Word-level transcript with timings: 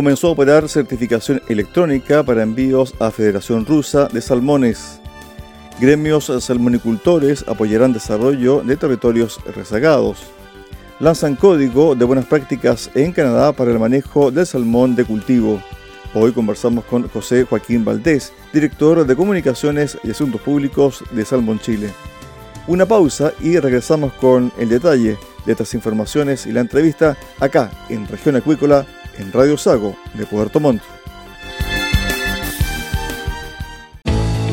Comenzó 0.00 0.28
a 0.28 0.30
operar 0.30 0.66
certificación 0.66 1.42
electrónica 1.46 2.22
para 2.22 2.42
envíos 2.42 2.94
a 3.00 3.10
Federación 3.10 3.66
Rusa 3.66 4.08
de 4.08 4.22
Salmones. 4.22 4.98
Gremios 5.78 6.32
salmonicultores 6.40 7.44
apoyarán 7.46 7.92
desarrollo 7.92 8.62
de 8.62 8.78
territorios 8.78 9.38
rezagados. 9.54 10.22
Lanzan 11.00 11.36
código 11.36 11.94
de 11.94 12.06
buenas 12.06 12.24
prácticas 12.24 12.90
en 12.94 13.12
Canadá 13.12 13.52
para 13.52 13.72
el 13.72 13.78
manejo 13.78 14.30
del 14.30 14.46
salmón 14.46 14.96
de 14.96 15.04
cultivo. 15.04 15.62
Hoy 16.14 16.32
conversamos 16.32 16.86
con 16.86 17.06
José 17.06 17.44
Joaquín 17.44 17.84
Valdés, 17.84 18.32
director 18.54 19.06
de 19.06 19.14
Comunicaciones 19.14 19.98
y 20.02 20.12
Asuntos 20.12 20.40
Públicos 20.40 21.04
de 21.10 21.26
Salmón 21.26 21.58
Chile. 21.58 21.90
Una 22.66 22.86
pausa 22.86 23.34
y 23.42 23.58
regresamos 23.58 24.14
con 24.14 24.50
el 24.58 24.70
detalle 24.70 25.18
de 25.44 25.52
estas 25.52 25.74
informaciones 25.74 26.46
y 26.46 26.52
la 26.52 26.60
entrevista 26.60 27.18
acá 27.38 27.70
en 27.90 28.08
Región 28.08 28.36
Acuícola 28.36 28.86
en 29.20 29.32
Radio 29.32 29.56
Sago 29.56 29.94
de 30.14 30.26
Puerto 30.26 30.58
Montt. 30.58 30.82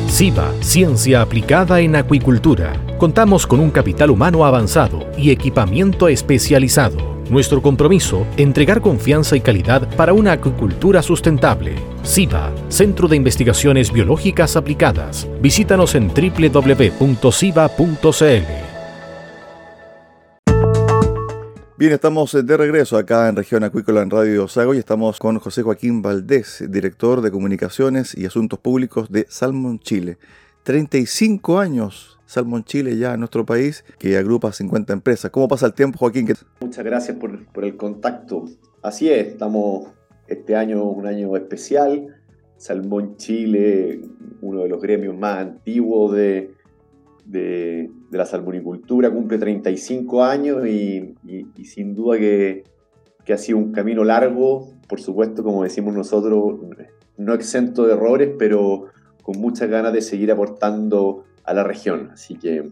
SIVA, 0.08 0.52
Ciencia 0.60 1.22
Aplicada 1.22 1.80
en 1.80 1.96
Acuicultura. 1.96 2.72
Contamos 2.98 3.46
con 3.46 3.60
un 3.60 3.70
capital 3.70 4.10
humano 4.10 4.44
avanzado 4.44 5.08
y 5.16 5.30
equipamiento 5.30 6.08
especializado. 6.08 7.18
Nuestro 7.30 7.62
compromiso, 7.62 8.26
entregar 8.36 8.80
confianza 8.80 9.36
y 9.36 9.40
calidad 9.40 9.88
para 9.96 10.12
una 10.12 10.32
acuicultura 10.32 11.02
sustentable. 11.02 11.74
SIVA, 12.02 12.52
Centro 12.68 13.06
de 13.06 13.16
Investigaciones 13.16 13.92
Biológicas 13.92 14.56
Aplicadas. 14.56 15.28
Visítanos 15.40 15.94
en 15.94 16.08
www.siva.cl. 16.08 17.08
Bien, 21.78 21.92
estamos 21.92 22.32
de 22.32 22.56
regreso 22.56 22.96
acá 22.96 23.28
en 23.28 23.36
Región 23.36 23.62
Acuícola 23.62 24.02
en 24.02 24.10
Radio 24.10 24.48
Sago 24.48 24.74
y 24.74 24.78
estamos 24.78 25.20
con 25.20 25.38
José 25.38 25.62
Joaquín 25.62 26.02
Valdés, 26.02 26.64
director 26.68 27.20
de 27.20 27.30
Comunicaciones 27.30 28.18
y 28.18 28.26
Asuntos 28.26 28.58
Públicos 28.58 29.12
de 29.12 29.26
Salmon 29.28 29.78
Chile. 29.78 30.18
35 30.64 31.60
años 31.60 32.18
Salmon 32.26 32.64
Chile 32.64 32.98
ya 32.98 33.14
en 33.14 33.20
nuestro 33.20 33.46
país, 33.46 33.84
que 34.00 34.16
agrupa 34.16 34.52
50 34.52 34.92
empresas. 34.92 35.30
¿Cómo 35.30 35.46
pasa 35.46 35.66
el 35.66 35.72
tiempo, 35.72 36.00
Joaquín? 36.00 36.26
Muchas 36.60 36.84
gracias 36.84 37.16
por, 37.16 37.46
por 37.52 37.64
el 37.64 37.76
contacto. 37.76 38.46
Así 38.82 39.08
es, 39.08 39.28
estamos 39.28 39.86
este 40.26 40.56
año 40.56 40.82
un 40.82 41.06
año 41.06 41.36
especial. 41.36 42.16
Salmón 42.56 43.18
Chile, 43.18 44.00
uno 44.40 44.62
de 44.64 44.68
los 44.68 44.82
gremios 44.82 45.16
más 45.16 45.38
antiguos 45.38 46.12
de, 46.16 46.57
de, 47.28 47.90
la 48.10 48.24
salmonicultura, 48.24 49.10
cumple 49.10 49.38
35 49.38 50.24
años 50.24 50.66
y, 50.66 51.14
sin 51.64 51.94
duda 51.94 52.18
que, 52.18 52.64
ha 53.32 53.36
sido 53.36 53.58
un 53.58 53.72
camino 53.72 54.04
largo, 54.04 54.72
por 54.88 55.00
supuesto, 55.00 55.44
como 55.44 55.62
decimos 55.62 55.94
nosotros, 55.94 56.60
no 57.18 57.34
exento 57.34 57.86
de 57.86 57.92
errores, 57.92 58.30
pero 58.38 58.86
con 59.22 59.38
muchas 59.38 59.68
ganas 59.68 59.92
de 59.92 60.00
seguir 60.00 60.32
aportando 60.32 61.24
a 61.44 61.52
la 61.52 61.62
región. 61.62 62.10
Así 62.10 62.36
que 62.36 62.70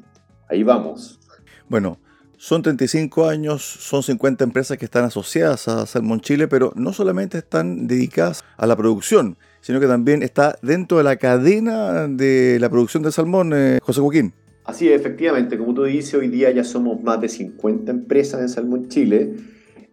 ahí 0.49 0.63
vamos. 0.63 1.21
Bueno, 1.69 1.99
son 2.39 2.63
35 2.63 3.29
años, 3.29 3.63
son 3.63 4.03
50 4.03 4.45
empresas 4.45 4.79
que 4.79 4.87
están 4.87 5.05
asociadas 5.05 5.69
a 5.69 5.85
Salmón 5.85 6.21
Chile, 6.23 6.49
pero 6.49 6.73
no 6.75 6.95
solamente 6.95 7.39
están 7.39 7.87
dedicadas 7.87 8.43
a 8.57 8.67
la 8.67 8.77
producción, 8.77 9.37
sino 9.61 9.79
que 9.81 9.87
también 9.87 10.23
está 10.23 10.59
dentro 10.63 10.97
de 10.97 11.05
la 11.05 11.17
cadena 11.17 12.09
de 12.09 12.59
la 12.61 12.71
producción 12.71 13.03
de 13.03 13.13
salmón, 13.13 13.53
eh, 13.55 13.79
José 13.83 14.01
Joaquín. 14.01 14.33
Así 14.67 14.89
es, 14.89 15.01
efectivamente, 15.01 15.57
como 15.57 15.75
tú 15.75 15.85
dices, 15.85 16.15
hoy 16.15 16.27
día 16.27 16.51
ya 16.51 16.65
somos 16.65 17.01
más 17.01 17.21
de 17.21 17.29
50 17.29 17.89
empresas 17.93 18.41
en 18.41 18.49
Salmón 18.49 18.89
Chile. 18.89 19.35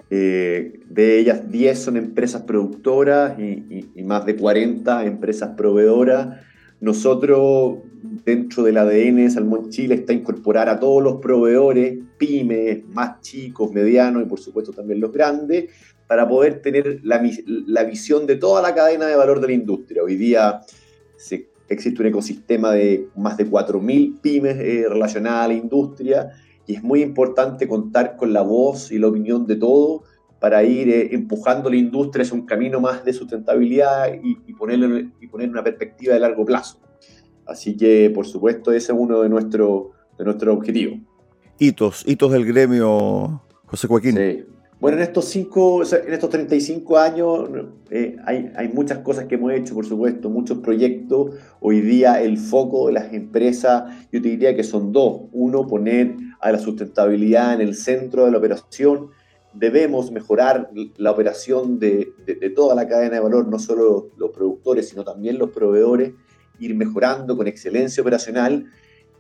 Eh, 0.10 0.80
de 0.90 1.20
ellas 1.20 1.52
10 1.52 1.80
son 1.80 1.96
empresas 1.96 2.42
productoras 2.42 3.40
y, 3.40 3.86
más 4.04 4.26
de 4.26 4.36
40 4.36 5.06
empresas 5.06 5.52
proveedoras. 5.56 6.40
Nosotros, 6.82 7.84
dentro 8.26 8.64
del 8.64 8.78
ADN 8.78 9.18
de 9.18 9.30
Salmón 9.30 9.70
Chile, 9.70 9.94
está 9.94 10.12
incorporar 10.12 10.68
a 10.70 10.80
todos 10.80 11.04
los 11.04 11.22
proveedores, 11.22 12.00
pymes, 12.18 12.84
más 12.88 13.22
chicos, 13.22 13.72
medianos 13.72 14.24
y 14.24 14.26
por 14.26 14.40
supuesto 14.40 14.72
también 14.72 15.00
los 15.00 15.12
grandes, 15.12 15.70
para 16.08 16.28
poder 16.28 16.64
tener 16.64 17.00
la, 17.04 17.22
la 17.46 17.84
visión 17.84 18.26
de 18.26 18.38
toda 18.38 18.64
la 18.64 18.74
cadena 18.74 19.06
de 19.06 19.16
valor 19.16 19.40
de 19.40 19.48
la 19.48 19.54
industria. 19.54 20.02
Hoy 20.02 20.16
día 20.16 20.62
se 21.16 21.53
existe 21.74 22.02
un 22.02 22.08
ecosistema 22.08 22.72
de 22.72 23.08
más 23.16 23.38
de 23.38 23.50
4.000 23.50 24.20
pymes 24.22 24.58
eh, 24.58 24.86
relacionadas 24.88 25.46
a 25.46 25.48
la 25.50 25.54
industria 25.54 26.30
y 26.66 26.76
es 26.76 26.84
muy 26.84 27.02
importante 27.02 27.68
contar 27.68 28.16
con 28.16 28.34
la 28.34 28.42
voz 28.42 28.92
y 28.92 29.00
la 29.00 29.08
opinión 29.08 29.46
de 29.46 29.56
todos 29.56 30.02
para 30.40 30.64
ir 30.64 30.90
eh, 30.90 31.10
empujando 31.14 31.70
la 31.70 31.76
industria 31.78 32.24
hacia 32.24 32.36
un 32.36 32.46
camino 32.46 32.80
más 32.80 33.04
de 33.06 33.14
sustentabilidad 33.14 34.14
y, 34.14 34.40
y, 34.46 34.54
ponerle, 34.54 35.12
y 35.20 35.28
poner 35.28 35.50
una 35.50 35.64
perspectiva 35.64 36.14
de 36.14 36.20
largo 36.20 36.46
plazo. 36.46 36.80
Así 37.46 37.76
que, 37.76 38.12
por 38.14 38.26
supuesto, 38.26 38.72
ese 38.72 38.92
es 38.94 38.98
uno 38.98 39.22
de, 39.22 39.30
nuestro, 39.30 39.92
de 40.18 40.26
nuestros 40.26 40.56
objetivos. 40.56 41.00
Hitos, 41.60 42.04
hitos 42.08 42.32
del 42.32 42.46
gremio, 42.46 43.42
José 43.66 43.88
Joaquín. 43.88 44.16
Sí. 44.16 44.46
Bueno, 44.84 44.98
en 44.98 45.04
estos, 45.04 45.30
cinco, 45.30 45.82
en 45.82 46.14
estos 46.14 46.30
35 46.30 46.98
años 46.98 47.50
eh, 47.90 48.18
hay, 48.26 48.52
hay, 48.54 48.68
muchas 48.68 48.98
cosas 48.98 49.28
que 49.28 49.36
hemos 49.36 49.54
hecho, 49.54 49.74
por 49.76 49.86
supuesto, 49.86 50.30
muchos 50.30 50.58
proyectos. 50.58 51.36
Hoy 51.62 51.80
día 51.80 52.22
el 52.22 52.38
foco 52.38 52.88
de 52.88 52.92
las 52.92 53.14
empresas, 53.14 53.84
yo 54.12 54.22
te 54.22 54.28
diría 54.28 54.58
que 54.58 54.64
son 54.66 54.92
dos. 54.92 55.22
Uno, 55.32 55.68
poner 55.68 56.18
a 56.42 56.52
la 56.52 56.60
sustentabilidad 56.60 57.54
en 57.54 57.62
el 57.62 57.76
centro 57.76 58.26
de 58.26 58.32
la 58.32 58.40
operación. 58.40 59.12
Debemos 59.54 60.12
mejorar 60.12 60.70
la 60.98 61.12
operación 61.12 61.80
de, 61.80 62.12
de, 62.26 62.36
de 62.36 62.50
toda 62.50 62.76
la 62.76 62.86
cadena 62.86 63.16
de 63.16 63.22
valor, 63.22 63.48
no 63.48 63.60
solo 63.60 64.10
los 64.18 64.32
productores, 64.32 64.90
sino 64.90 65.06
también 65.06 65.38
los 65.38 65.52
proveedores, 65.52 66.12
ir 66.60 66.76
mejorando 66.76 67.38
con 67.38 67.48
excelencia 67.48 68.02
operacional 68.02 68.66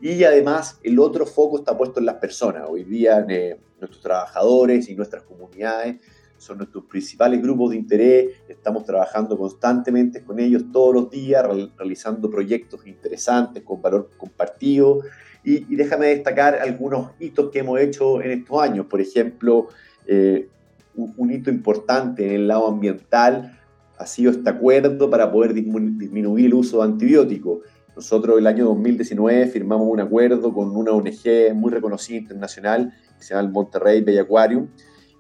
y 0.02 0.24
además 0.24 0.80
el 0.84 1.00
otro 1.00 1.26
foco 1.26 1.58
está 1.58 1.78
puesto 1.78 2.00
en 2.00 2.06
las 2.06 2.16
personas. 2.16 2.64
Hoy 2.68 2.84
día 2.84 3.26
eh, 3.30 3.58
nuestros 3.80 4.02
trabajadores 4.02 4.90
y 4.90 4.96
nuestras 4.96 5.24
comunidades 5.24 6.02
son 6.38 6.58
nuestros 6.58 6.84
principales 6.86 7.42
grupos 7.42 7.72
de 7.72 7.78
interés. 7.78 8.32
Estamos 8.48 8.86
trabajando 8.86 9.38
constantemente 9.38 10.24
con 10.24 10.40
ellos 10.40 10.64
todos 10.74 10.94
los 10.94 11.10
días, 11.10 11.46
realizando 11.78 12.30
proyectos 12.30 12.86
interesantes 12.86 13.64
con 13.64 13.82
valor 13.82 14.10
compartido. 14.18 15.00
Y, 15.46 15.76
déjame 15.76 16.08
destacar 16.08 16.56
algunos 16.56 17.12
hitos 17.20 17.50
que 17.50 17.60
hemos 17.60 17.80
hecho 17.80 18.22
en 18.22 18.32
estos 18.32 18.62
años. 18.62 18.86
Por 18.88 19.00
ejemplo, 19.00 19.70
eh, 20.06 20.50
un, 20.96 21.14
un, 21.16 21.32
hito 21.32 21.50
importante 21.50 22.26
en 22.26 22.32
el 22.34 22.48
lado 22.48 22.68
ambiental 22.68 23.58
ha 23.98 24.06
sido 24.06 24.32
este 24.32 24.50
acuerdo 24.50 25.10
para 25.10 25.32
poder 25.32 25.54
disminuir 25.54 26.46
el 26.48 26.54
uso 26.54 26.80
de 26.80 26.84
antibióticos. 26.84 27.60
Nosotros 27.96 28.40
el 28.40 28.48
año 28.48 28.66
2019 28.66 29.48
firmamos 29.48 29.88
un 29.88 30.00
acuerdo 30.00 30.52
con 30.54 30.76
una 30.76 30.92
ONG 30.92 31.54
muy 31.54 31.72
reconocida 31.72 32.18
internacional 32.18 32.94
que 33.18 33.24
se 33.24 33.34
llama 33.34 33.48
el 33.48 33.54
Monterrey 33.54 34.02
Bay 34.02 34.18
Aquarium 34.18 34.68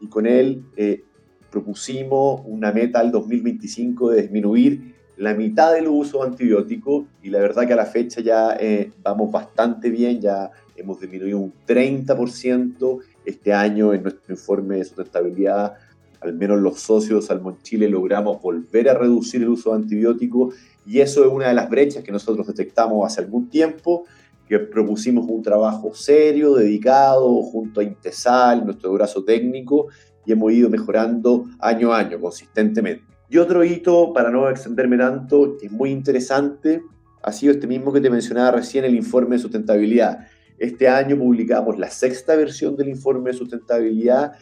y 0.01 0.07
con 0.07 0.25
él 0.25 0.63
eh, 0.75 1.03
propusimos 1.51 2.41
una 2.45 2.71
meta 2.71 2.99
al 2.99 3.11
2025 3.11 4.09
de 4.11 4.21
disminuir 4.23 4.95
la 5.17 5.35
mitad 5.35 5.73
del 5.73 5.87
uso 5.87 6.23
antibiótico 6.23 7.05
y 7.21 7.29
la 7.29 7.39
verdad 7.39 7.67
que 7.67 7.73
a 7.73 7.75
la 7.75 7.85
fecha 7.85 8.21
ya 8.21 8.57
eh, 8.59 8.91
vamos 9.03 9.31
bastante 9.31 9.91
bien, 9.91 10.19
ya 10.19 10.49
hemos 10.75 10.99
disminuido 10.99 11.37
un 11.37 11.53
30% 11.67 12.99
este 13.23 13.53
año 13.53 13.93
en 13.93 14.01
nuestro 14.01 14.33
informe 14.33 14.77
de 14.77 14.85
sustentabilidad 14.85 15.75
al 16.23 16.33
menos 16.33 16.59
los 16.59 16.79
socios 16.79 17.21
de 17.21 17.27
Salmón 17.27 17.57
Chile 17.61 17.89
logramos 17.89 18.41
volver 18.41 18.89
a 18.89 18.93
reducir 18.93 19.41
el 19.41 19.49
uso 19.49 19.71
de 19.71 19.77
antibióticos 19.77 20.55
y 20.85 20.99
eso 20.99 21.25
es 21.25 21.31
una 21.31 21.47
de 21.47 21.53
las 21.53 21.69
brechas 21.69 22.03
que 22.03 22.11
nosotros 22.11 22.47
detectamos 22.47 23.05
hace 23.05 23.21
algún 23.21 23.49
tiempo, 23.49 24.05
que 24.47 24.59
propusimos 24.59 25.25
un 25.29 25.41
trabajo 25.41 25.93
serio, 25.93 26.55
dedicado, 26.55 27.41
junto 27.41 27.79
a 27.79 27.83
Intesal, 27.83 28.65
nuestro 28.65 28.91
brazo 28.91 29.23
técnico, 29.23 29.87
y 30.25 30.31
hemos 30.31 30.51
ido 30.51 30.69
mejorando 30.69 31.45
año 31.59 31.93
a 31.93 31.99
año, 31.99 32.19
consistentemente. 32.19 33.03
Y 33.29 33.37
otro 33.37 33.63
hito, 33.63 34.13
para 34.13 34.29
no 34.29 34.49
extenderme 34.49 34.97
tanto, 34.97 35.57
que 35.57 35.67
es 35.67 35.71
muy 35.71 35.91
interesante, 35.91 36.81
ha 37.21 37.31
sido 37.31 37.53
este 37.53 37.67
mismo 37.67 37.93
que 37.93 38.01
te 38.01 38.09
mencionaba 38.09 38.51
recién, 38.51 38.83
el 38.85 38.95
informe 38.95 39.37
de 39.37 39.41
sustentabilidad. 39.41 40.27
Este 40.59 40.87
año 40.87 41.17
publicamos 41.17 41.79
la 41.79 41.89
sexta 41.89 42.35
versión 42.35 42.75
del 42.75 42.89
informe 42.89 43.31
de 43.31 43.37
sustentabilidad 43.37 44.33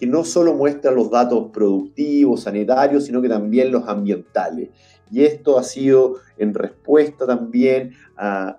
que 0.00 0.06
no 0.06 0.24
solo 0.24 0.54
muestra 0.54 0.90
los 0.90 1.10
datos 1.10 1.50
productivos, 1.52 2.44
sanitarios, 2.44 3.04
sino 3.04 3.20
que 3.20 3.28
también 3.28 3.70
los 3.70 3.86
ambientales. 3.86 4.70
Y 5.10 5.24
esto 5.24 5.58
ha 5.58 5.62
sido 5.62 6.16
en 6.38 6.54
respuesta 6.54 7.26
también 7.26 7.92
a, 8.16 8.58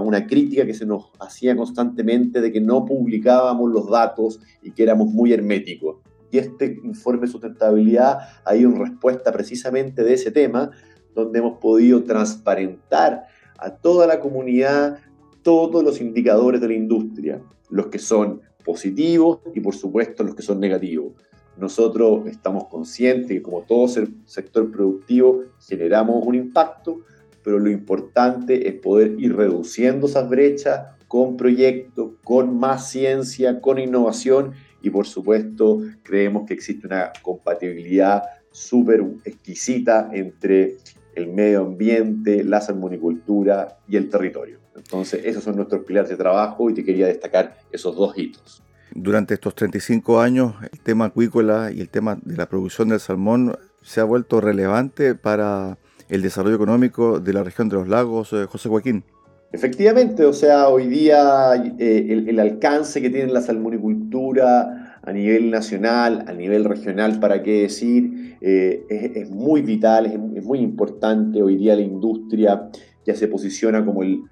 una 0.00 0.24
crítica 0.26 0.64
que 0.64 0.74
se 0.74 0.86
nos 0.86 1.10
hacía 1.18 1.56
constantemente 1.56 2.40
de 2.40 2.52
que 2.52 2.60
no 2.60 2.84
publicábamos 2.84 3.72
los 3.72 3.90
datos 3.90 4.38
y 4.62 4.70
que 4.70 4.84
éramos 4.84 5.08
muy 5.08 5.32
herméticos. 5.32 5.96
Y 6.30 6.38
este 6.38 6.78
informe 6.84 7.22
de 7.22 7.32
sustentabilidad 7.32 8.18
ha 8.44 8.54
ido 8.54 8.70
en 8.70 8.78
respuesta 8.78 9.32
precisamente 9.32 10.04
de 10.04 10.14
ese 10.14 10.30
tema, 10.30 10.70
donde 11.12 11.40
hemos 11.40 11.58
podido 11.58 12.04
transparentar 12.04 13.26
a 13.58 13.70
toda 13.70 14.06
la 14.06 14.20
comunidad 14.20 14.98
todos 15.42 15.82
los 15.82 16.00
indicadores 16.00 16.60
de 16.60 16.68
la 16.68 16.74
industria, 16.74 17.42
los 17.68 17.86
que 17.86 17.98
son 17.98 18.42
positivos 18.64 19.40
y 19.54 19.60
por 19.60 19.74
supuesto 19.74 20.24
los 20.24 20.34
que 20.34 20.42
son 20.42 20.60
negativos. 20.60 21.12
Nosotros 21.56 22.26
estamos 22.26 22.64
conscientes 22.68 23.28
que 23.28 23.42
como 23.42 23.62
todo 23.62 23.86
sector 23.88 24.70
productivo 24.70 25.44
generamos 25.60 26.24
un 26.26 26.34
impacto, 26.34 27.00
pero 27.44 27.58
lo 27.58 27.70
importante 27.70 28.68
es 28.68 28.74
poder 28.74 29.16
ir 29.18 29.36
reduciendo 29.36 30.06
esas 30.06 30.28
brechas 30.28 30.86
con 31.08 31.36
proyectos, 31.36 32.12
con 32.24 32.58
más 32.58 32.88
ciencia, 32.88 33.60
con 33.60 33.78
innovación 33.78 34.52
y 34.80 34.90
por 34.90 35.06
supuesto 35.06 35.82
creemos 36.02 36.46
que 36.46 36.54
existe 36.54 36.86
una 36.86 37.12
compatibilidad 37.22 38.22
súper 38.50 39.04
exquisita 39.24 40.10
entre 40.12 40.76
el 41.14 41.28
medio 41.28 41.60
ambiente, 41.60 42.42
la 42.44 42.60
salmonicultura 42.60 43.76
y 43.86 43.96
el 43.96 44.08
territorio. 44.08 44.61
Entonces, 44.76 45.24
esos 45.24 45.44
son 45.44 45.56
nuestros 45.56 45.84
pilares 45.84 46.10
de 46.10 46.16
trabajo 46.16 46.70
y 46.70 46.74
te 46.74 46.84
quería 46.84 47.06
destacar 47.06 47.58
esos 47.70 47.94
dos 47.96 48.16
hitos. 48.16 48.62
Durante 48.94 49.34
estos 49.34 49.54
35 49.54 50.20
años, 50.20 50.54
el 50.70 50.80
tema 50.80 51.06
acuícola 51.06 51.70
y 51.72 51.80
el 51.80 51.88
tema 51.88 52.18
de 52.22 52.36
la 52.36 52.48
producción 52.48 52.88
del 52.88 53.00
salmón 53.00 53.56
se 53.82 54.00
ha 54.00 54.04
vuelto 54.04 54.40
relevante 54.40 55.14
para 55.14 55.78
el 56.08 56.20
desarrollo 56.20 56.56
económico 56.56 57.20
de 57.20 57.32
la 57.32 57.42
región 57.42 57.68
de 57.68 57.76
los 57.76 57.88
lagos, 57.88 58.32
eh, 58.32 58.44
José 58.46 58.68
Joaquín. 58.68 59.04
Efectivamente, 59.52 60.24
o 60.24 60.32
sea, 60.32 60.68
hoy 60.68 60.86
día 60.86 61.54
eh, 61.78 62.24
el, 62.26 62.40
alcance 62.40 63.02
que 63.02 63.10
tiene 63.10 63.32
la 63.32 63.42
salmonicultura 63.42 64.98
a 65.02 65.12
nivel 65.12 65.50
nacional, 65.50 66.24
a 66.26 66.32
nivel 66.32 66.64
regional, 66.64 67.20
para 67.20 67.42
qué 67.42 67.62
decir, 67.62 68.36
eh, 68.40 68.84
es, 68.88 69.30
muy 69.30 69.60
vital, 69.60 70.06
es, 70.06 70.44
muy 70.44 70.60
importante. 70.60 71.42
Hoy 71.42 71.56
día 71.56 71.76
la 71.76 71.82
industria 71.82 72.70
ya 73.04 73.14
se 73.14 73.28
posiciona 73.28 73.84
como 73.84 74.02
el, 74.02 74.22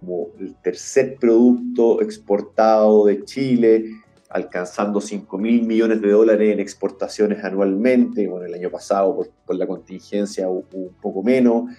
como 0.00 0.28
el 0.38 0.54
tercer 0.56 1.16
producto 1.18 2.00
exportado 2.00 3.06
de 3.06 3.24
Chile, 3.24 3.84
alcanzando 4.28 5.00
5 5.00 5.38
mil 5.38 5.66
millones 5.66 6.00
de 6.02 6.10
dólares 6.10 6.52
en 6.52 6.60
exportaciones 6.60 7.42
anualmente. 7.42 8.26
Bueno, 8.26 8.46
el 8.46 8.54
año 8.54 8.70
pasado 8.70 9.28
por, 9.44 9.56
la 9.56 9.66
contingencia 9.66 10.48
un 10.48 10.94
poco 11.00 11.22
menos. 11.22 11.72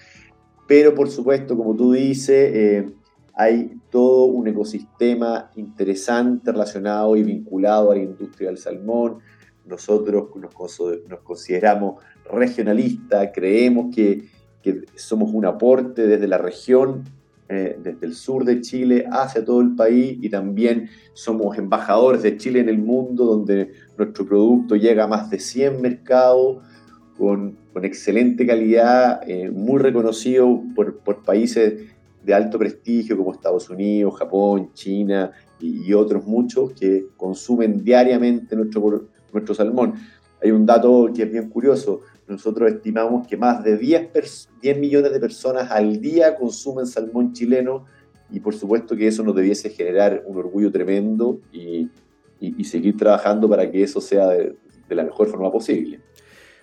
Pero 0.68 0.94
por 0.94 1.10
supuesto, 1.10 1.58
como 1.58 1.76
tú 1.76 1.94
dices, 1.94 2.52
eh, 2.54 2.90
hay 3.34 3.74
todo 3.90 4.26
un 4.26 4.48
ecosistema 4.48 5.50
interesante 5.56 6.52
relacionado 6.52 7.16
y 7.16 7.24
vinculado 7.24 7.92
a 7.92 7.96
la 7.96 8.02
industria 8.02 8.50
del 8.50 8.58
salmón. 8.58 9.20
Nosotros 9.66 10.30
nos, 10.36 11.24
consideramos 11.24 12.04
regionalistas, 12.32 13.30
creemos 13.34 13.96
que 13.96 14.26
somos 14.96 15.32
un 15.34 15.46
aporte 15.46 16.06
desde 16.06 16.28
la 16.28 16.38
región 16.38 17.04
eh, 17.52 17.80
desde 17.82 18.06
el 18.06 18.14
sur 18.14 18.46
de 18.46 18.62
Chile 18.62 19.08
hacia 19.12 19.44
todo 19.44 19.62
el 19.62 19.74
país 19.74 20.20
y 20.22 20.30
también 20.30 20.88
somos 21.14 21.58
embajadores 21.58 22.22
de 22.22 22.38
Chile 22.38 22.60
en 22.60 22.70
el 22.70 22.78
mundo, 22.78 23.26
donde 23.26 23.72
nuestro 23.98 24.24
producto 24.24 24.76
llega 24.76 25.06
a 25.06 25.08
más 25.08 25.32
de 25.32 25.40
100 25.40 25.82
mercados 25.82 26.58
con, 27.18 27.58
con 27.74 27.86
excelente 27.86 28.46
calidad, 28.46 29.28
eh, 29.28 29.50
muy 29.50 29.80
reconocido 29.80 30.62
por, 30.76 31.00
por, 31.00 31.24
países 31.24 31.90
de 32.24 32.34
alto 32.36 32.60
prestigio 32.60 33.18
como 33.18 33.34
Estados 33.34 33.68
Unidos, 33.72 34.20
Japón, 34.20 34.70
China 34.76 35.32
y, 35.60 35.88
y 35.90 35.94
otros 35.96 36.28
muchos 36.28 36.74
que 36.74 37.08
consumen 37.18 37.84
diariamente 37.84 38.56
nuestro, 38.56 39.08
nuestro 39.34 39.56
salmón. 39.56 39.96
Hay 40.44 40.52
un 40.52 40.68
dato 40.68 41.10
que 41.16 41.24
es 41.24 41.32
bien 41.32 41.50
curioso. 41.50 42.02
Nosotros 42.30 42.72
estimamos 42.72 43.28
que 43.28 43.36
más 43.36 43.64
de 43.64 43.78
10, 43.78 44.48
10 44.62 44.78
millones 44.78 45.12
de 45.12 45.20
personas 45.20 45.72
al 45.72 46.00
día 46.00 46.36
consumen 46.36 46.86
salmón 46.86 47.34
chileno 47.34 47.86
y 48.32 48.40
por 48.40 48.54
supuesto 48.54 48.96
que 48.96 49.08
eso 49.08 49.24
nos 49.24 49.36
debiese 49.36 49.72
generar 49.72 50.24
un 50.26 50.38
orgullo 50.38 50.72
tremendo 50.72 51.40
y, 51.52 51.90
seguir 52.64 52.96
trabajando 52.96 53.50
para 53.50 53.70
que 53.70 53.82
eso 53.82 54.00
sea 54.00 54.28
de 54.28 54.56
la 54.90 55.04
mejor 55.04 55.28
forma 55.28 55.52
posible. 55.52 56.00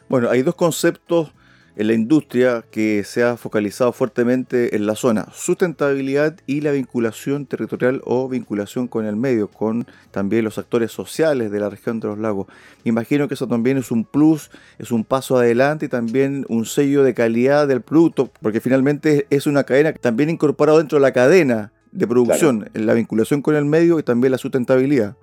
Bueno, 0.09 0.31
hay 0.31 0.43
dos 0.43 0.55
conceptos 0.55 1.33
en 1.77 1.87
la 1.87 1.93
industria 1.93 2.65
que 2.71 3.05
se 3.05 3.23
ha 3.23 3.37
focalizado 3.37 3.93
fuertemente 3.93 4.75
en 4.75 4.87
la 4.87 4.97
zona, 4.97 5.29
sustentabilidad 5.33 6.37
y 6.47 6.63
la 6.63 6.73
vinculación 6.73 7.47
territorial 7.47 8.01
o 8.05 8.29
vinculación 8.29 8.89
con 8.89 9.05
el 9.05 9.17
medio, 9.17 9.49
con 9.49 9.87
también 10.11 10.45
los 10.45 10.59
actores 10.59 10.91
sociales 10.91 11.51
de 11.51 11.61
la 11.61 11.69
región 11.69 12.01
de 12.01 12.09
los 12.09 12.19
lagos. 12.19 12.47
Me 12.85 12.89
imagino 12.89 13.29
que 13.29 13.35
eso 13.35 13.47
también 13.47 13.77
es 13.77 13.91
un 13.91 14.05
plus, 14.05 14.51
es 14.79 14.91
un 14.91 15.05
paso 15.05 15.37
adelante 15.37 15.87
y 15.87 15.89
también 15.89 16.47
un 16.49 16.65
sello 16.65 17.03
de 17.03 17.13
calidad 17.13 17.69
del 17.69 17.83
producto, 17.83 18.31
porque 18.41 18.61
finalmente 18.61 19.27
es 19.29 19.47
una 19.47 19.65
cadena 19.65 19.93
también 19.93 20.31
incorporada 20.31 20.79
dentro 20.79 20.97
de 20.99 21.03
la 21.03 21.13
cadena 21.13 21.73
de 21.93 22.07
producción, 22.07 22.71
en 22.75 22.87
la 22.87 22.95
vinculación 22.95 23.43
con 23.43 23.55
el 23.55 23.65
medio 23.65 23.99
y 23.99 24.03
también 24.03 24.33
la 24.33 24.39
sustentabilidad. 24.39 25.17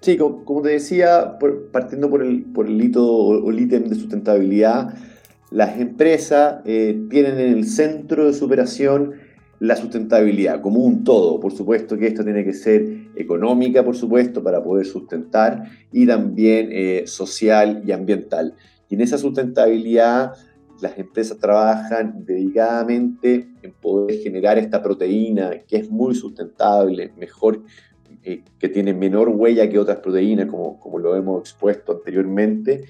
Sí, 0.00 0.18
como, 0.18 0.62
te 0.62 0.68
decía, 0.68 1.38
partiendo 1.72 2.10
por 2.10 2.22
el, 2.22 2.42
por 2.42 2.66
el 2.66 2.80
hito 2.82 3.04
o 3.04 3.50
el 3.50 3.60
ítem 3.60 3.84
de 3.84 3.94
sustentabilidad, 3.94 4.94
las 5.50 5.78
empresas 5.78 6.60
eh, 6.64 7.06
tienen 7.08 7.38
en 7.38 7.52
el 7.52 7.66
centro 7.66 8.26
de 8.26 8.34
su 8.34 8.46
operación 8.46 9.14
la 9.58 9.76
sustentabilidad 9.76 10.60
como 10.60 10.80
un 10.80 11.04
todo. 11.04 11.40
Por 11.40 11.52
supuesto 11.52 11.96
que 11.96 12.08
esto 12.08 12.24
tiene 12.24 12.44
que 12.44 12.52
ser 12.52 13.08
económica, 13.14 13.84
por 13.84 13.96
supuesto, 13.96 14.42
para 14.42 14.62
poder 14.62 14.86
sustentar, 14.86 15.64
y 15.92 16.06
también 16.06 16.68
eh, 16.72 17.04
social 17.06 17.82
y 17.86 17.92
ambiental. 17.92 18.54
Y 18.88 18.94
en 18.96 19.00
esa 19.00 19.18
sustentabilidad 19.18 20.32
las 20.80 20.98
empresas 20.98 21.38
trabajan 21.38 22.26
dedicadamente 22.26 23.48
en 23.62 23.72
poder 23.72 24.18
generar 24.18 24.58
esta 24.58 24.82
proteína 24.82 25.50
que 25.66 25.78
es 25.78 25.90
muy 25.90 26.14
sustentable, 26.14 27.12
mejor, 27.16 27.62
eh, 28.22 28.42
que 28.58 28.68
tiene 28.68 28.92
menor 28.92 29.30
huella 29.30 29.70
que 29.70 29.78
otras 29.78 29.98
proteínas, 29.98 30.46
como, 30.50 30.78
como 30.78 30.98
lo 30.98 31.16
hemos 31.16 31.40
expuesto 31.40 31.92
anteriormente, 31.92 32.84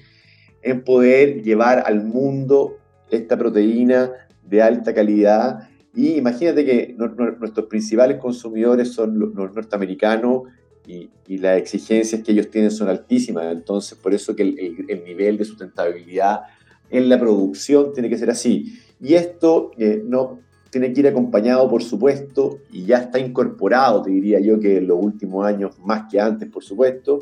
en 0.61 0.83
poder 0.83 1.43
llevar 1.43 1.83
al 1.85 2.03
mundo 2.03 2.77
esta 3.09 3.37
proteína 3.37 4.11
de 4.43 4.61
alta 4.61 4.93
calidad. 4.93 5.69
Y 5.93 6.15
imagínate 6.15 6.65
que 6.65 6.95
nuestros 6.97 7.67
principales 7.67 8.17
consumidores 8.17 8.93
son 8.93 9.17
los 9.19 9.53
norteamericanos 9.53 10.43
y, 10.85 11.09
las 11.37 11.57
exigencias 11.57 12.23
que 12.23 12.31
ellos 12.31 12.49
tienen 12.49 12.71
son 12.71 12.87
altísimas. 12.87 13.51
Entonces, 13.51 13.97
por 13.97 14.13
eso 14.13 14.35
que 14.35 14.43
el, 14.43 15.03
nivel 15.03 15.37
de 15.37 15.45
sustentabilidad 15.45 16.41
en 16.89 17.09
la 17.09 17.19
producción 17.19 17.93
tiene 17.93 18.09
que 18.09 18.17
ser 18.17 18.29
así. 18.29 18.79
Y 19.01 19.13
esto 19.15 19.71
eh, 19.77 20.01
no 20.05 20.39
tiene 20.69 20.93
que 20.93 21.01
ir 21.01 21.07
acompañado, 21.07 21.69
por 21.69 21.83
supuesto, 21.83 22.59
y 22.71 22.85
ya 22.85 22.97
está 22.97 23.19
incorporado, 23.19 24.01
te 24.01 24.11
diría 24.11 24.39
yo, 24.39 24.59
que 24.59 24.77
en 24.77 24.87
los 24.87 24.97
últimos 25.01 25.45
años, 25.45 25.77
más 25.79 26.05
que 26.09 26.19
antes, 26.19 26.49
por 26.49 26.63
supuesto, 26.63 27.19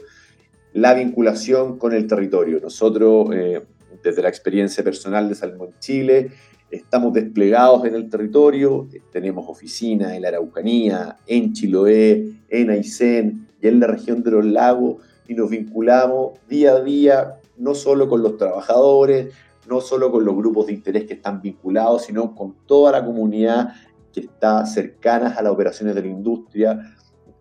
la 0.76 0.94
vinculación 0.94 1.78
con 1.78 1.94
el 1.94 2.06
territorio. 2.06 2.60
Nosotros, 2.60 3.30
eh, 3.34 3.62
desde 4.04 4.22
la 4.22 4.28
experiencia 4.28 4.84
personal 4.84 5.30
de 5.30 5.36
Salmón 5.36 5.70
Chile, 5.80 6.32
estamos 6.70 7.14
desplegados 7.14 7.86
en 7.86 7.96
el 7.96 8.10
territorio, 8.10 8.86
tenemos 9.10 9.46
oficinas 9.48 10.12
en 10.12 10.22
la 10.22 10.28
Araucanía, 10.28 11.16
en 11.28 11.54
Chiloé, 11.54 12.30
en 12.50 12.70
Aysén 12.70 13.48
y 13.62 13.70
en 13.70 13.80
la 13.80 13.88
región 13.88 14.22
de 14.22 14.32
los 14.32 14.46
lagos, 14.46 14.98
y 15.30 15.34
nos 15.34 15.50
vinculamos 15.50 16.40
día 16.50 16.74
a 16.74 16.82
día, 16.82 17.36
no 17.58 17.74
solo 17.74 18.10
con 18.10 18.22
los 18.22 18.36
trabajadores, 18.36 19.34
no 19.70 19.80
solo 19.80 20.12
con 20.12 20.26
los 20.26 20.36
grupos 20.36 20.68
de 20.68 20.74
interés 20.74 21.06
que 21.06 21.14
están 21.14 21.42
vinculados, 21.42 22.04
sino 22.04 22.36
con 22.36 22.54
toda 22.66 22.92
la 22.92 23.06
comunidad 23.06 23.70
que 24.12 24.20
está 24.20 24.66
cercana 24.66 25.30
a 25.30 25.42
las 25.42 25.54
operaciones 25.54 25.96
de 25.96 26.02
la 26.02 26.08
industria, 26.08 26.96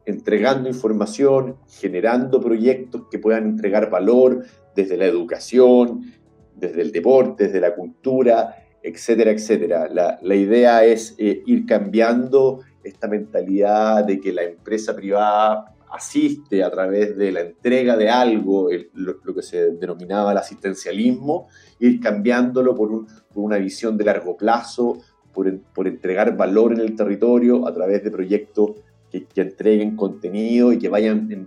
entregando 0.06 0.68
información, 0.68 1.56
generando 1.68 2.40
proyectos 2.40 3.02
que 3.10 3.18
puedan 3.18 3.46
entregar 3.46 3.90
valor 3.90 4.44
desde 4.74 4.96
la 4.96 5.06
educación, 5.06 6.12
desde 6.54 6.82
el 6.82 6.92
deporte, 6.92 7.44
desde 7.44 7.60
la 7.60 7.74
cultura, 7.74 8.56
etcétera, 8.82 9.30
etcétera. 9.30 9.88
La, 9.88 10.34
idea 10.34 10.84
es 10.84 11.14
eh, 11.18 11.42
ir 11.46 11.64
cambiando 11.64 12.60
esta 12.82 13.08
mentalidad 13.08 14.04
de 14.04 14.20
que 14.20 14.32
la 14.32 14.42
empresa 14.42 14.94
privada 14.94 15.74
asiste 15.90 16.62
a 16.62 16.70
través 16.70 17.16
de 17.16 17.32
la 17.32 17.40
entrega 17.40 17.96
de 17.96 18.10
algo, 18.10 18.68
lo, 18.94 19.34
que 19.34 19.42
se 19.42 19.70
denominaba 19.72 20.32
el 20.32 20.38
asistencialismo, 20.38 21.48
ir 21.78 22.00
cambiándolo 22.00 22.74
por, 22.74 23.06
una 23.34 23.58
visión 23.58 23.96
de 23.96 24.04
largo 24.04 24.36
plazo, 24.36 24.98
por, 25.32 25.58
por 25.72 25.88
entregar 25.88 26.36
valor 26.36 26.72
en 26.72 26.80
el 26.80 26.94
territorio 26.94 27.66
a 27.66 27.72
través 27.72 28.04
de 28.04 28.10
proyectos 28.10 28.72
que, 29.22 29.40
entreguen 29.40 29.96
contenido 29.96 30.72
y 30.72 30.78
que 30.78 30.88
vayan 30.88 31.46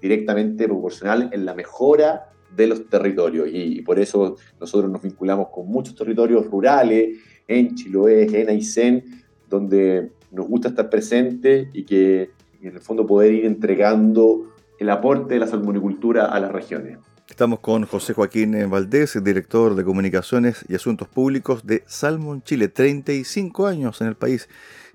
directamente 0.00 0.66
proporcional 0.66 1.30
en 1.32 1.44
la 1.44 1.54
mejora 1.54 2.30
de 2.54 2.66
los 2.66 2.88
territorios 2.88 3.48
y, 3.52 3.82
por 3.82 3.98
eso 3.98 4.36
nosotros 4.58 4.90
nos 4.90 5.02
vinculamos 5.02 5.48
con 5.52 5.68
muchos 5.68 5.94
territorios 5.94 6.46
rurales 6.46 7.18
en 7.46 7.74
Chiloé, 7.74 8.40
en 8.40 8.48
Aysén, 8.48 9.04
donde 9.48 10.10
nos 10.30 10.48
gusta 10.48 10.68
estar 10.68 10.88
presente 10.88 11.68
y 11.72 11.84
que 11.84 12.30
en 12.62 12.74
el 12.74 12.80
fondo 12.80 13.06
poder 13.06 13.32
ir 13.32 13.44
entregando 13.44 14.52
el 14.78 14.90
aporte 14.90 15.34
de 15.34 15.40
la 15.40 15.46
salmonicultura 15.46 16.26
a 16.26 16.40
las 16.40 16.50
regiones. 16.50 16.98
Estamos 17.28 17.60
con 17.60 17.84
José 17.84 18.14
Joaquín 18.14 18.54
Valdés, 18.70 19.22
director 19.22 19.74
de 19.74 19.84
Comunicaciones 19.84 20.64
y 20.68 20.74
Asuntos 20.74 21.08
Públicos 21.08 21.66
de 21.66 21.82
Salmon 21.86 22.42
Chile. 22.42 22.68
35 22.68 23.66
años 23.66 24.00
en 24.00 24.06
el 24.06 24.14
país 24.14 24.48